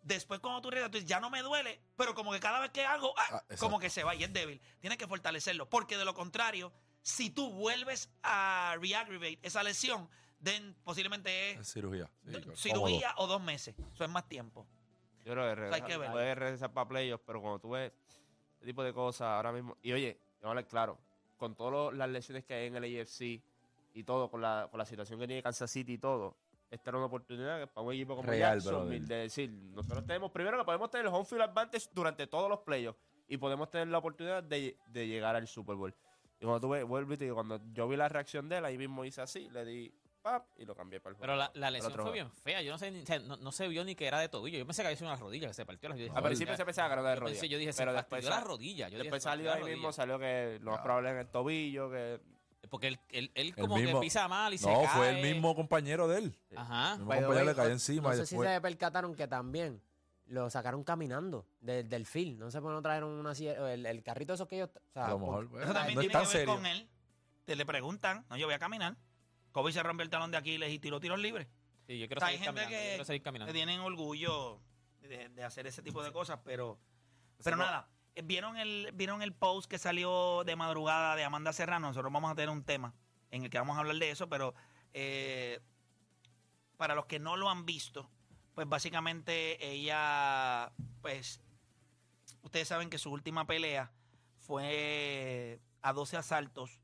después 0.03 0.39
cuando 0.39 0.61
tú 0.61 0.69
regresas, 0.69 0.91
tú 0.91 0.97
dices, 0.97 1.09
ya 1.09 1.19
no 1.19 1.29
me 1.29 1.41
duele, 1.41 1.79
pero 1.95 2.13
como 2.15 2.31
que 2.31 2.39
cada 2.39 2.59
vez 2.59 2.71
que 2.71 2.85
hago, 2.85 3.13
ah, 3.17 3.43
Ah, 3.49 3.55
como 3.59 3.79
que 3.79 3.89
se 3.89 4.03
va 4.03 4.15
y 4.15 4.23
es 4.23 4.33
débil. 4.33 4.59
Tienes 4.79 4.97
que 4.97 5.07
fortalecerlo, 5.07 5.69
porque 5.69 5.97
de 5.97 6.05
lo 6.05 6.13
contrario, 6.13 6.71
si 7.01 7.29
tú 7.29 7.51
vuelves 7.51 8.09
a 8.23 8.75
reaggravate 8.79 9.39
esa 9.41 9.63
lesión, 9.63 10.09
then 10.43 10.75
posiblemente 10.83 11.51
es 11.51 11.59
Es 11.59 11.73
cirugía. 11.73 12.09
sí, 12.25 12.41
cirugía 12.55 13.13
o 13.17 13.27
dos 13.27 13.41
meses. 13.41 13.75
Eso 13.93 14.03
es 14.03 14.09
más 14.09 14.27
tiempo. 14.27 14.65
Yo 15.23 15.33
creo 15.33 15.43
que 15.43 15.49
hay 15.49 15.55
regresa- 15.55 15.85
que 15.85 15.97
ver. 15.97 16.11
puede 16.11 16.35
regresar 16.35 16.73
para 16.73 16.87
playoffs, 16.87 17.23
pero 17.27 17.41
cuando 17.41 17.59
tú 17.59 17.69
ves 17.71 17.91
ese 18.57 18.65
tipo 18.65 18.83
de 18.83 18.93
cosas 18.93 19.27
ahora 19.27 19.51
mismo. 19.51 19.77
Y 19.83 19.91
oye, 19.93 20.17
vamos 20.41 20.45
a 20.45 20.49
hablar 20.49 20.67
claro, 20.67 20.99
con 21.37 21.55
todas 21.55 21.95
las 21.95 22.09
lesiones 22.09 22.43
que 22.43 22.53
hay 22.55 22.67
en 22.67 22.75
el 22.75 22.83
AFC 23.01 23.41
y 23.93 24.03
todo, 24.03 24.29
con 24.31 24.41
la, 24.41 24.67
con 24.71 24.77
la 24.79 24.85
situación 24.85 25.19
que 25.19 25.27
tiene 25.27 25.43
Kansas 25.43 25.69
City 25.69 25.93
y 25.93 25.97
todo, 25.97 26.35
esta 26.71 26.89
era 26.89 26.97
una 26.97 27.07
oportunidad 27.07 27.59
que 27.59 27.67
para 27.67 27.85
un 27.85 27.93
equipo 27.93 28.15
como 28.15 28.27
Real, 28.29 28.59
Jacksonville 28.59 28.99
brother. 28.99 29.07
de 29.07 29.15
decir, 29.23 29.51
nosotros 29.51 30.05
tenemos, 30.07 30.31
primero 30.31 30.57
que 30.57 30.63
podemos 30.63 30.89
tener 30.89 31.05
el 31.05 31.13
home 31.13 31.25
field 31.25 31.41
advantage 31.43 31.87
durante 31.93 32.25
todos 32.27 32.49
los 32.49 32.59
playoffs 32.61 32.99
y 33.27 33.37
podemos 33.37 33.69
tener 33.69 33.87
la 33.89 33.97
oportunidad 33.99 34.41
de, 34.41 34.77
de 34.87 35.07
llegar 35.07 35.35
al 35.35 35.47
Super 35.47 35.75
Bowl. 35.75 35.93
Y 36.39 36.45
cuando 36.45 36.59
tú 36.61 36.69
ves, 36.69 36.83
vuelvo 36.85 37.13
y 37.13 37.17
te 37.17 37.25
digo, 37.25 37.35
cuando 37.35 37.59
yo 37.73 37.87
vi 37.87 37.95
la 37.97 38.09
reacción 38.09 38.49
de 38.49 38.57
él, 38.57 38.65
ahí 38.65 38.77
mismo 38.77 39.05
hice 39.05 39.21
así, 39.21 39.47
le 39.51 39.63
di 39.65 39.93
pap 40.23 40.45
y 40.57 40.65
lo 40.65 40.75
cambié 40.75 40.99
para 40.99 41.15
el 41.15 41.19
Pero 41.19 41.35
la, 41.35 41.51
la 41.55 41.71
lesión 41.71 41.91
fue 41.93 42.01
juego. 42.03 42.13
bien 42.13 42.31
fea. 42.31 42.61
Yo 42.61 42.71
no 42.71 42.77
sé, 42.77 42.89
ni- 42.91 43.01
o 43.01 43.05
sea, 43.05 43.19
no, 43.19 43.37
no 43.37 43.51
se 43.51 43.67
vio 43.67 43.83
ni 43.83 43.95
que 43.95 44.05
era 44.05 44.19
de 44.19 44.29
tobillo. 44.29 44.57
Yo 44.59 44.65
pensé 44.67 44.81
que 44.83 44.87
había 44.87 44.97
sido 44.97 45.09
una 45.09 45.19
rodilla 45.19 45.47
que 45.47 45.53
se 45.55 45.65
partió 45.65 45.89
la 45.89 45.95
rodilla. 45.95 46.13
Al 46.15 46.23
principio 46.23 46.55
se 46.55 46.63
pensaba 46.65 46.87
que 46.89 46.93
era 46.93 47.09
de 47.09 47.15
rodilla. 47.15 47.39
pensé- 47.41 47.49
yo 47.49 47.57
dije, 47.57 47.73
se 47.73 47.81
pero 47.81 47.93
fastidió 47.93 48.19
después 48.21 48.39
la 48.39 48.47
rodilla. 48.47 48.85
Yo 48.87 48.89
dije, 48.97 49.03
después 49.03 49.23
se 49.23 49.29
fastidió 49.29 49.51
salió 49.51 49.65
ahí 49.65 49.73
mismo, 49.73 49.91
salió 49.91 50.19
que 50.19 50.59
lo 50.61 50.71
más 50.71 50.81
probable 50.81 51.09
es 51.09 51.13
en 51.13 51.19
el 51.21 51.27
tobillo, 51.29 51.89
que 51.91 52.21
Porque 52.71 52.87
él, 53.09 53.31
él, 53.35 53.53
como 53.53 53.75
mismo- 53.75 53.99
que 53.99 54.05
pisa 54.05 54.27
mal 54.29 54.53
y 54.53 54.57
se 54.57 54.65
No, 54.71 54.79
cae. 54.83 54.87
fue 54.87 55.09
el 55.09 55.21
mismo 55.33 55.53
compañero 55.55 56.07
de 56.07 56.19
él. 56.19 56.39
Ajá. 56.55 56.93
El 56.93 56.99
mismo 57.01 57.11
compañero 57.11 57.45
le 57.45 57.53
cayó 57.55 57.67
no- 57.67 57.73
encima 57.73 58.09
No 58.09 58.15
y 58.15 58.17
sé 58.19 58.25
si 58.25 58.37
se 58.39 58.61
percataron 58.61 59.13
que 59.13 59.27
también 59.27 59.83
lo 60.27 60.49
sacaron 60.49 60.81
caminando 60.85 61.45
de- 61.59 61.83
del 61.83 62.05
field. 62.05 62.39
No 62.39 62.49
sé 62.49 62.61
por 62.61 62.71
qué 62.71 62.75
no 62.75 62.81
trajeron 62.81 63.09
una 63.11 63.35
silla- 63.35 63.73
el, 63.73 63.85
el 63.85 64.01
carrito 64.03 64.33
esos 64.33 64.47
que 64.47 64.55
ellos. 64.55 64.69
O 64.73 64.93
sea, 64.93 65.07
A 65.07 65.09
lo 65.09 65.19
mejor, 65.19 65.47
bueno, 65.49 65.65
Eso 65.65 65.73
también 65.73 65.95
no 65.95 65.99
tiene 66.01 66.13
tan 66.13 66.21
que 66.23 66.27
ver 66.29 66.37
serio. 66.37 66.55
con 66.55 66.65
él. 66.65 66.89
Te 67.43 67.55
le 67.57 67.65
preguntan, 67.65 68.25
no, 68.29 68.37
yo 68.37 68.47
voy 68.47 68.55
a 68.55 68.59
caminar. 68.59 68.95
Kobe 69.51 69.73
se 69.73 69.83
rompió 69.83 70.03
el 70.05 70.09
talón 70.09 70.31
de 70.31 70.37
Aquiles 70.37 70.71
y 70.71 70.79
tiró 70.79 71.01
tiros 71.01 71.19
libres. 71.19 71.47
Sí, 71.87 71.99
yo 71.99 72.07
quiero 72.07 72.19
O 72.19 72.21
sea, 72.21 72.29
hay 72.29 72.35
seguir 72.37 72.45
gente 72.45 72.61
caminando. 72.61 72.71
yo 72.71 72.81
que, 72.83 72.89
quiero 72.91 73.03
seguir 73.05 73.21
que 73.21 73.23
caminando. 73.25 73.53
tienen 73.53 73.79
orgullo 73.81 74.61
de, 75.01 75.27
de 75.27 75.43
hacer 75.43 75.67
ese 75.67 75.81
tipo 75.81 76.01
de 76.01 76.13
cosas, 76.13 76.39
pero, 76.45 76.79
pero 77.43 77.57
co- 77.57 77.63
nada. 77.63 77.89
¿Vieron 78.23 78.57
el, 78.57 78.91
¿Vieron 78.93 79.21
el 79.21 79.33
post 79.33 79.69
que 79.69 79.77
salió 79.77 80.43
de 80.43 80.55
madrugada 80.55 81.15
de 81.15 81.23
Amanda 81.23 81.53
Serrano? 81.53 81.87
Nosotros 81.87 82.11
vamos 82.11 82.31
a 82.31 82.35
tener 82.35 82.49
un 82.49 82.63
tema 82.63 82.93
en 83.31 83.43
el 83.43 83.49
que 83.49 83.57
vamos 83.57 83.77
a 83.77 83.79
hablar 83.79 83.95
de 83.95 84.11
eso, 84.11 84.27
pero 84.27 84.53
eh, 84.93 85.59
para 86.77 86.95
los 86.95 87.05
que 87.05 87.19
no 87.19 87.37
lo 87.37 87.49
han 87.49 87.65
visto, 87.65 88.09
pues 88.53 88.67
básicamente 88.67 89.65
ella, 89.65 90.71
pues, 91.01 91.39
ustedes 92.41 92.67
saben 92.67 92.89
que 92.89 92.97
su 92.97 93.11
última 93.11 93.45
pelea 93.45 93.91
fue 94.39 95.59
a 95.81 95.93
12 95.93 96.17
asaltos 96.17 96.81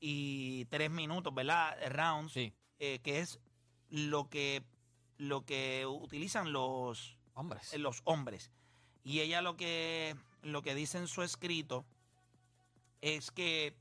y 0.00 0.66
3 0.66 0.90
minutos, 0.90 1.34
¿verdad? 1.34 1.76
Rounds, 1.90 2.32
Sí. 2.32 2.52
eh, 2.78 2.98
que 3.02 3.20
es 3.20 3.40
lo 3.88 4.28
que, 4.28 4.62
lo 5.16 5.46
que 5.46 5.86
utilizan 5.86 6.52
los, 6.52 7.16
Hombres. 7.34 7.72
eh, 7.72 7.78
los 7.78 8.02
hombres. 8.04 8.50
Y 9.02 9.20
ella 9.20 9.40
lo 9.40 9.56
que, 9.56 10.14
lo 10.42 10.62
que 10.62 10.74
dice 10.74 10.98
en 10.98 11.08
su 11.08 11.22
escrito 11.22 11.84
es 13.00 13.30
que 13.30 13.76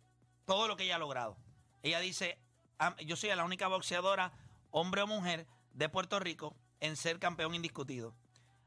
todo 0.46 0.68
lo 0.68 0.78
que 0.78 0.84
ella 0.84 0.96
ha 0.96 1.00
logrado. 1.00 1.38
Ella 1.84 2.00
dice, 2.00 2.38
"Am- 2.78 2.96
yo 2.98 3.16
soy 3.16 3.30
la 3.36 3.44
única 3.44 3.68
boxeadora, 3.68 4.32
hombre 4.72 5.02
o 5.02 5.08
mujer, 5.08 5.48
de 5.74 5.90
Puerto 5.90 6.20
Rico 6.20 6.56
en 6.80 6.96
ser 6.96 7.20
campeón 7.20 7.54
indiscutido. 7.56 8.16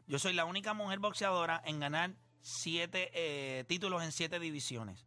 Yo 0.07 0.19
soy 0.19 0.33
la 0.33 0.45
única 0.45 0.75
mujer 0.75 0.99
boxeadora 0.99 1.61
en 1.65 1.81
ganar 1.81 2.15
siete 2.41 3.11
eh, 3.15 3.65
títulos 3.65 4.03
en 4.03 4.13
siete 4.13 4.39
divisiones. 4.41 5.07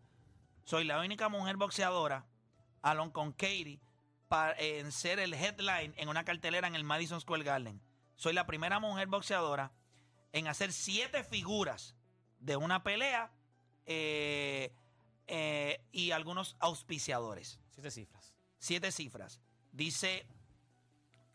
Soy 0.65 0.83
la 0.85 0.99
única 0.99 1.29
mujer 1.29 1.57
boxeadora, 1.57 2.25
along 2.81 3.11
con 3.11 3.31
Katie, 3.33 3.79
pa- 4.27 4.53
en 4.57 4.91
ser 4.91 5.19
el 5.19 5.33
headline 5.33 5.93
en 5.97 6.09
una 6.09 6.23
cartelera 6.23 6.67
en 6.67 6.75
el 6.75 6.83
Madison 6.83 7.19
Square 7.19 7.43
Garden. 7.43 7.81
Soy 8.15 8.33
la 8.33 8.45
primera 8.45 8.79
mujer 8.79 9.07
boxeadora 9.07 9.71
en 10.31 10.47
hacer 10.47 10.71
siete 10.71 11.23
figuras 11.23 11.95
de 12.43 12.57
una 12.57 12.83
pelea 12.83 13.31
eh, 13.85 14.73
eh, 15.27 15.81
y 15.91 16.11
algunos 16.11 16.55
auspiciadores. 16.59 17.59
Siete 17.69 17.89
cifras. 17.89 18.35
Siete 18.59 18.91
cifras. 18.91 19.41
Dice, 19.71 20.25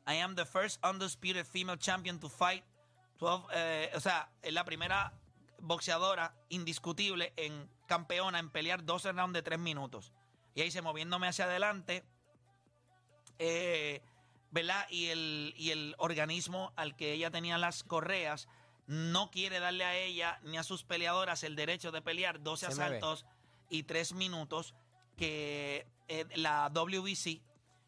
I 0.07 0.21
am 0.21 0.37
the 0.37 0.45
first 0.45 0.85
undisputed 0.85 1.47
female 1.47 1.79
champion 1.79 2.19
to 2.21 2.29
fight 2.29 2.65
12, 3.19 3.47
eh, 3.53 3.91
o 3.95 4.01
sea, 4.01 4.31
es 4.43 4.53
la 4.53 4.65
primera 4.65 5.13
boxeadora 5.61 6.35
indiscutible 6.51 7.33
en 7.37 7.69
campeona 7.87 8.39
en 8.39 8.51
pelear 8.51 8.85
12 8.85 9.13
rounds 9.13 9.35
de 9.35 9.43
3 9.43 9.59
minutos. 9.59 10.13
Y 10.55 10.61
ahí 10.61 10.67
dice, 10.67 10.83
moviéndome 10.83 11.27
hacia 11.27 11.47
adelante, 11.47 12.05
eh, 13.39 14.03
¿verdad? 14.51 14.87
Y 14.91 15.07
el, 15.07 15.55
y 15.57 15.71
el 15.71 15.95
organismo 15.99 16.73
al 16.77 16.97
que 16.97 17.13
ella 17.13 17.31
tenía 17.31 17.59
las 17.59 17.83
correas 17.83 18.49
no 18.89 19.31
quiere 19.31 19.61
darle 19.61 19.85
a 19.85 19.95
ella 19.97 20.41
ni 20.43 20.57
a 20.59 20.63
sus 20.65 20.83
peleadoras 20.83 21.45
el 21.45 21.55
derecho 21.55 21.93
de 21.93 22.03
pelear 22.03 22.43
12 22.43 22.67
Se 22.67 22.73
me 22.73 22.79
ve. 22.79 22.85
asaltos 22.97 23.27
y 23.69 23.85
3 23.85 24.15
minutos 24.15 24.75
que 25.17 25.87
eh, 26.09 26.25
la 26.37 26.71
WBC, 26.71 27.43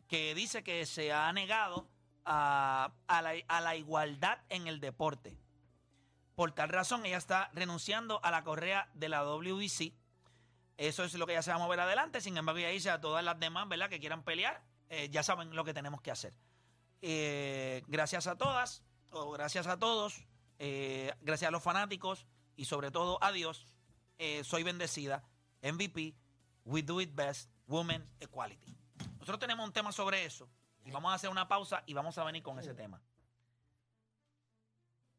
que 0.08 0.34
dice 0.34 0.62
que 0.62 0.84
se 0.84 1.12
ha 1.12 1.32
negado 1.32 1.88
a, 2.26 2.92
a 3.06 3.22
la, 3.22 3.32
a 3.48 3.60
la 3.62 3.76
igualdad 3.76 4.38
en 4.50 4.66
el 4.66 4.78
deporte. 4.78 5.36
Por 6.34 6.52
tal 6.52 6.68
razón, 6.68 7.06
ella 7.06 7.16
está 7.16 7.50
renunciando 7.54 8.22
a 8.22 8.30
la 8.30 8.44
correa 8.44 8.90
de 8.94 9.08
la 9.08 9.24
WBC. 9.24 9.94
Eso 10.76 11.04
es 11.04 11.14
lo 11.14 11.26
que 11.26 11.32
ella 11.32 11.42
se 11.42 11.50
va 11.50 11.56
a 11.56 11.60
mover 11.60 11.80
adelante. 11.80 12.20
Sin 12.20 12.36
embargo, 12.36 12.58
ella 12.58 12.68
dice 12.68 12.90
a 12.90 13.00
todas 13.00 13.24
las 13.24 13.38
demás, 13.40 13.68
¿verdad?, 13.68 13.88
que 13.88 14.00
quieran 14.00 14.22
pelear, 14.22 14.62
eh, 14.90 15.08
ya 15.10 15.22
saben 15.22 15.54
lo 15.54 15.64
que 15.64 15.72
tenemos 15.74 16.00
que 16.02 16.10
hacer. 16.10 16.34
Eh, 17.02 17.82
gracias 17.88 18.26
a 18.26 18.36
todas, 18.36 18.82
o 19.10 19.30
gracias 19.30 19.66
a 19.66 19.78
todos, 19.78 20.24
eh, 20.62 21.14
gracias 21.22 21.48
a 21.48 21.50
los 21.50 21.62
fanáticos 21.62 22.26
y 22.54 22.66
sobre 22.66 22.90
todo 22.90 23.16
a 23.24 23.32
Dios, 23.32 23.66
eh, 24.18 24.44
soy 24.44 24.62
bendecida. 24.62 25.24
MVP, 25.62 26.14
We 26.66 26.82
Do 26.82 27.00
It 27.00 27.14
Best, 27.14 27.50
Women 27.66 28.06
Equality. 28.20 28.76
Nosotros 29.18 29.38
tenemos 29.38 29.66
un 29.66 29.72
tema 29.72 29.90
sobre 29.90 30.26
eso 30.26 30.50
y 30.84 30.90
vamos 30.90 31.12
a 31.12 31.14
hacer 31.14 31.30
una 31.30 31.48
pausa 31.48 31.82
y 31.86 31.94
vamos 31.94 32.18
a 32.18 32.24
venir 32.24 32.42
con 32.42 32.58
ese 32.58 32.74
tema. 32.74 33.00